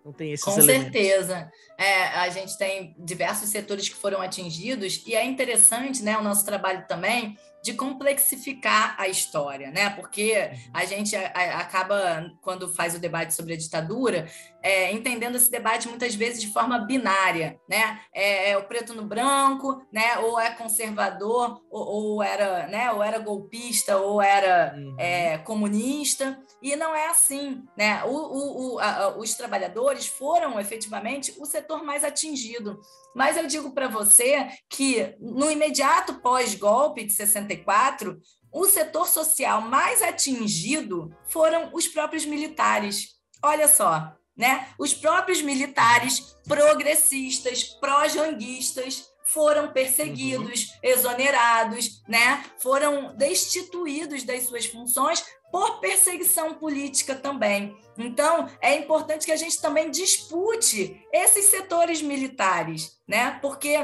[0.04, 0.82] Não tem esses Com elementos.
[0.82, 1.50] certeza.
[1.78, 6.44] É, a gente tem diversos setores que foram atingidos, e é interessante né, o nosso
[6.44, 9.90] trabalho também de complexificar a história, né?
[9.90, 10.70] Porque uhum.
[10.72, 14.28] a gente acaba, quando faz o debate sobre a ditadura,
[14.62, 18.00] é, entendendo esse debate muitas vezes de forma binária, né?
[18.14, 20.18] É, é, o preto no branco, né?
[20.18, 22.90] Ou é conservador, ou, ou era, né?
[22.92, 24.96] Ou era golpista, ou era uhum.
[24.98, 28.02] é, comunista, e não é assim, né?
[28.04, 32.80] O, o, o, a, os trabalhadores foram efetivamente o setor mais atingido.
[33.14, 38.20] Mas eu digo para você que no imediato pós-golpe de 64,
[38.52, 43.16] o setor social mais atingido foram os próprios militares.
[43.42, 44.68] Olha só, né?
[44.78, 50.78] Os próprios militares progressistas, pró-janguistas, foram perseguidos, uhum.
[50.82, 52.44] exonerados, né?
[52.58, 57.76] Foram destituídos das suas funções por perseguição política também.
[57.98, 63.38] Então, é importante que a gente também dispute esses setores militares, né?
[63.42, 63.76] Porque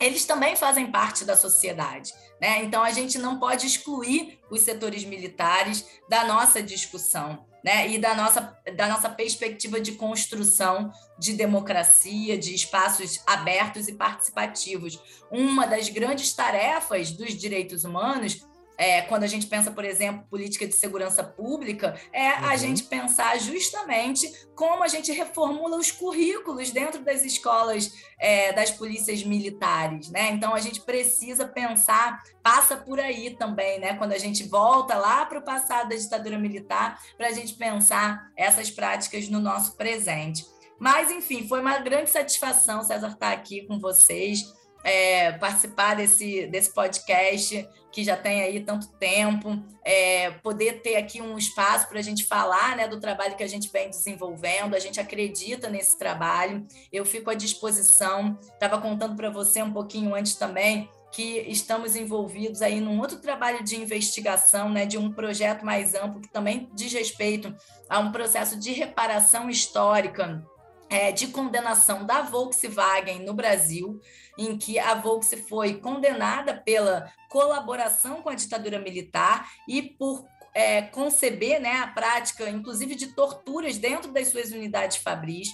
[0.00, 2.12] eles também fazem parte da sociedade.
[2.40, 2.64] Né?
[2.64, 7.46] Então, a gente não pode excluir os setores militares da nossa discussão.
[7.64, 7.88] Né?
[7.88, 15.00] E da nossa, da nossa perspectiva de construção de democracia, de espaços abertos e participativos.
[15.30, 18.46] Uma das grandes tarefas dos direitos humanos
[18.76, 22.48] é, quando a gente pensa, por exemplo, política de segurança pública, é uhum.
[22.48, 28.70] a gente pensar justamente como a gente reformula os currículos dentro das escolas é, das
[28.70, 30.30] polícias militares, né?
[30.32, 33.94] Então a gente precisa pensar, passa por aí também, né?
[33.94, 38.30] Quando a gente volta lá para o passado da ditadura militar, para a gente pensar
[38.36, 40.44] essas práticas no nosso presente.
[40.78, 44.52] Mas, enfim, foi uma grande satisfação, César, estar aqui com vocês
[44.84, 51.22] é, participar desse, desse podcast que já tem aí tanto tempo, é, poder ter aqui
[51.22, 54.80] um espaço para a gente falar né, do trabalho que a gente vem desenvolvendo, a
[54.80, 58.36] gente acredita nesse trabalho, eu fico à disposição.
[58.52, 63.62] Estava contando para você um pouquinho antes também que estamos envolvidos aí num outro trabalho
[63.62, 67.54] de investigação, né, de um projeto mais amplo que também diz respeito
[67.88, 70.44] a um processo de reparação histórica
[70.90, 74.00] é, de condenação da Volkswagen no Brasil,
[74.38, 80.24] em que a Volkswagen foi condenada pela colaboração com a ditadura militar e por
[80.54, 85.48] é, conceber né, a prática, inclusive, de torturas dentro das suas unidades fabris.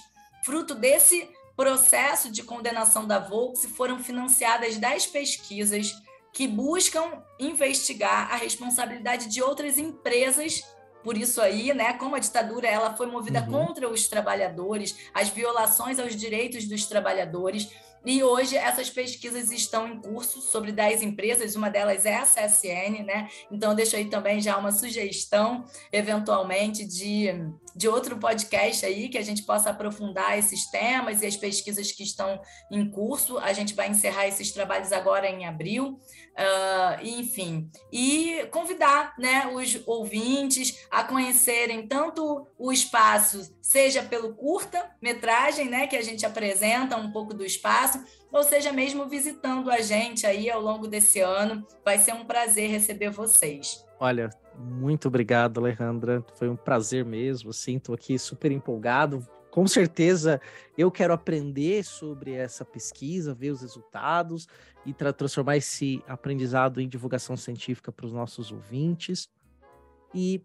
[0.45, 5.91] Fruto desse processo de condenação da Volkswagen, foram financiadas 10 pesquisas
[6.33, 10.63] que buscam investigar a responsabilidade de outras empresas
[11.03, 13.65] por isso aí, né, como a ditadura ela foi movida uhum.
[13.65, 17.69] contra os trabalhadores, as violações aos direitos dos trabalhadores,
[18.03, 23.03] e hoje essas pesquisas estão em curso sobre 10 empresas, uma delas é a CSN,
[23.05, 23.29] né?
[23.51, 27.27] Então deixo aí também já uma sugestão, eventualmente, de,
[27.75, 32.03] de outro podcast aí, que a gente possa aprofundar esses temas e as pesquisas que
[32.03, 32.41] estão
[32.71, 33.37] em curso.
[33.37, 35.99] A gente vai encerrar esses trabalhos agora em abril.
[36.31, 45.69] Uh, enfim, e convidar né, os ouvintes a conhecerem tanto o espaço, seja pelo curta-metragem,
[45.69, 48.01] né, que a gente apresenta um pouco do espaço,
[48.31, 51.67] ou seja, mesmo visitando a gente aí ao longo desse ano.
[51.83, 53.85] Vai ser um prazer receber vocês.
[53.99, 56.25] Olha, muito obrigado, Alejandra.
[56.35, 57.51] Foi um prazer mesmo.
[57.51, 60.41] Sinto aqui super empolgado com certeza
[60.77, 64.47] eu quero aprender sobre essa pesquisa, ver os resultados
[64.85, 69.29] e transformar esse aprendizado em divulgação científica para os nossos ouvintes.
[70.15, 70.41] E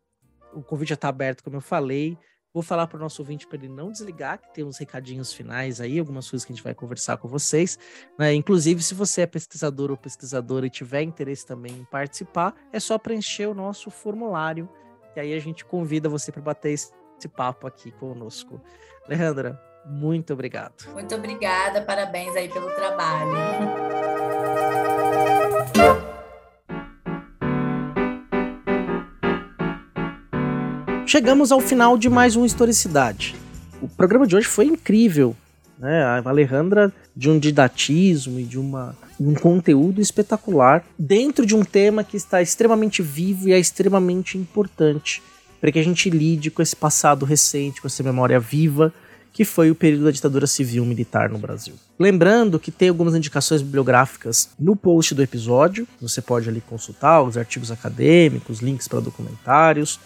[0.53, 2.19] o convite já está aberto, como eu falei.
[2.53, 5.79] Vou falar para o nosso ouvinte para ele não desligar, que tem uns recadinhos finais
[5.79, 7.79] aí, algumas coisas que a gente vai conversar com vocês.
[8.19, 8.33] Né?
[8.33, 12.99] Inclusive, se você é pesquisador ou pesquisadora e tiver interesse também em participar, é só
[12.99, 14.69] preencher o nosso formulário,
[15.15, 16.93] e aí a gente convida você para bater esse
[17.35, 18.59] papo aqui conosco.
[19.07, 19.57] Alejandra,
[19.89, 20.73] muito obrigado.
[20.93, 23.31] Muito obrigada, parabéns aí pelo trabalho.
[31.07, 33.37] Chegamos ao final de mais um Historicidade.
[33.81, 35.37] O programa de hoje foi incrível.
[35.79, 36.03] Né?
[36.03, 42.03] A Alejandra, de um didatismo e de uma, um conteúdo espetacular, dentro de um tema
[42.03, 45.23] que está extremamente vivo e é extremamente importante
[45.67, 48.95] para que a gente lide com esse passado recente, com essa memória viva,
[49.33, 51.75] que foi o período da ditadura civil militar no Brasil.
[51.99, 57.37] Lembrando que tem algumas indicações bibliográficas no post do episódio, você pode ali consultar os
[57.37, 59.99] artigos acadêmicos, links para documentários.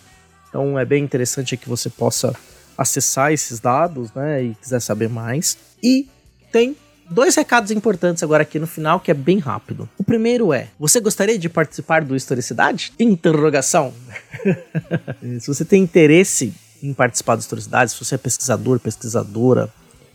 [0.48, 2.34] Então é bem interessante que você possa
[2.78, 5.58] acessar esses dados, né, e quiser saber mais.
[5.82, 6.08] E
[6.50, 6.74] tem
[7.10, 9.88] dois recados importantes agora aqui no final, que é bem rápido.
[9.98, 12.92] O primeiro é: você gostaria de participar do Historicidade?
[12.98, 13.92] Interrogação.
[15.40, 19.70] se você tem interesse em participar do Historicidade, se você é pesquisador, pesquisadora,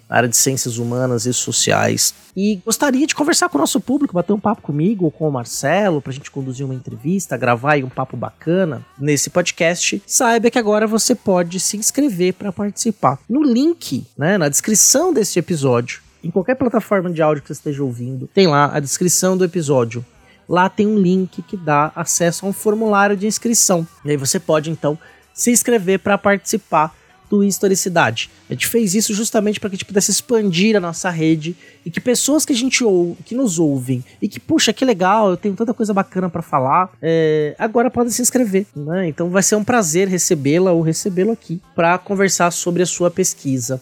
[0.10, 4.14] na área de ciências humanas e sociais e gostaria de conversar com o nosso público,
[4.14, 7.74] bater um papo comigo ou com o Marcelo para a gente conduzir uma entrevista, gravar
[7.74, 13.20] aí um papo bacana nesse podcast, saiba que agora você pode se inscrever para participar.
[13.28, 17.84] No link, né, na descrição desse episódio, em qualquer plataforma de áudio que você esteja
[17.84, 20.04] ouvindo, tem lá a descrição do episódio.
[20.50, 23.88] Lá tem um link que dá acesso a um formulário de inscrição.
[24.04, 24.98] E aí você pode então
[25.34, 26.96] se inscrever para participar
[27.30, 28.30] do Historicidade.
[28.50, 31.90] A gente fez isso justamente para que a gente pudesse expandir a nossa rede e
[31.90, 35.38] que pessoas que a gente ouve, que nos ouvem e que, puxa, que legal, eu
[35.38, 38.68] tenho tanta coisa bacana para falar, é, agora podem se inscrever.
[38.76, 39.08] Né?
[39.08, 43.82] Então vai ser um prazer recebê-la ou recebê-lo aqui para conversar sobre a sua pesquisa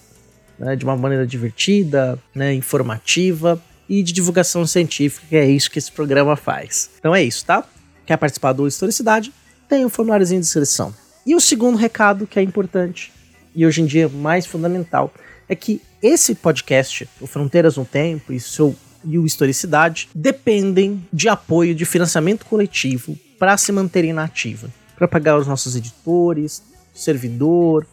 [0.57, 5.79] né, de uma maneira divertida, né, informativa e de divulgação científica, que é isso que
[5.79, 6.89] esse programa faz.
[6.99, 7.63] Então é isso, tá?
[8.05, 9.31] Quer participar do Historicidade?
[9.67, 10.93] Tem um formuláriozinho de inscrição.
[11.25, 13.11] E o segundo recado que é importante
[13.55, 15.13] e hoje em dia mais fundamental
[15.47, 18.75] é que esse podcast, o Fronteiras no Tempo e, seu,
[19.05, 25.07] e o Historicidade, dependem de apoio de financiamento coletivo para se manterem na ativa, para
[25.07, 27.85] pagar os nossos editores, servidor,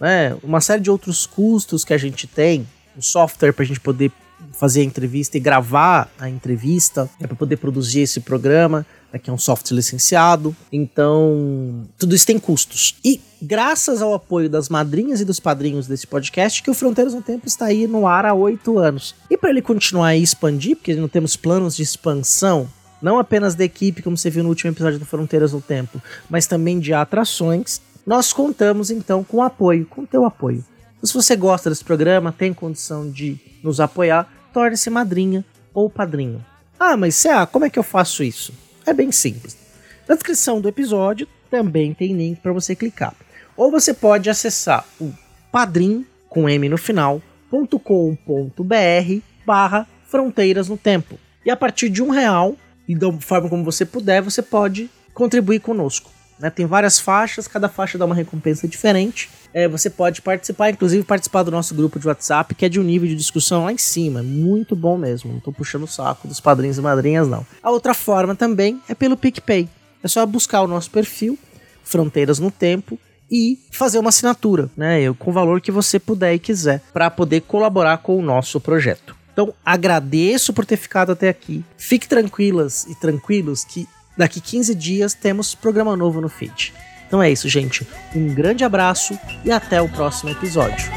[0.00, 2.66] né, uma série de outros custos que a gente tem,
[2.96, 4.12] o software para a gente poder
[4.52, 9.30] fazer a entrevista e gravar a entrevista, é para poder produzir esse programa, né, que
[9.30, 10.54] é um software licenciado.
[10.72, 12.94] Então, tudo isso tem custos.
[13.04, 17.22] E graças ao apoio das madrinhas e dos padrinhos desse podcast, que o Fronteiras no
[17.22, 19.14] Tempo está aí no ar há oito anos.
[19.30, 22.68] E para ele continuar e expandir, porque não temos planos de expansão,
[23.02, 26.46] não apenas da equipe, como você viu no último episódio do Fronteiras no Tempo, mas
[26.46, 30.64] também de atrações, nós contamos então com apoio, com teu apoio.
[30.96, 36.44] Então, se você gosta desse programa, tem condição de nos apoiar, torne-se madrinha ou padrinho.
[36.78, 38.52] Ah, mas Cé, como é que eu faço isso?
[38.86, 39.56] É bem simples.
[40.08, 43.14] Na descrição do episódio também tem link para você clicar.
[43.56, 45.12] Ou você pode acessar o
[45.50, 51.18] padrim com M no final, .com.br barra fronteiras no tempo.
[51.44, 52.56] E a partir de um real,
[52.88, 56.10] e da forma como você puder, você pode contribuir conosco.
[56.38, 56.50] Né?
[56.50, 59.30] Tem várias faixas, cada faixa dá uma recompensa diferente.
[59.52, 62.82] É, você pode participar, inclusive participar do nosso grupo de WhatsApp, que é de um
[62.82, 64.22] nível de discussão lá em cima.
[64.22, 65.30] Muito bom mesmo.
[65.30, 67.46] Não estou puxando o saco dos padrinhos e madrinhas, não.
[67.62, 69.68] A outra forma também é pelo PicPay.
[70.02, 71.38] É só buscar o nosso perfil,
[71.84, 72.98] Fronteiras no Tempo,
[73.30, 75.12] e fazer uma assinatura, né?
[75.18, 79.16] Com o valor que você puder e quiser, para poder colaborar com o nosso projeto.
[79.32, 81.64] Então, agradeço por ter ficado até aqui.
[81.76, 86.72] Fique tranquilas e tranquilos que daqui 15 dias temos programa novo no feed.
[87.06, 87.86] Então é isso, gente.
[88.14, 90.90] Um grande abraço e até o próximo episódio.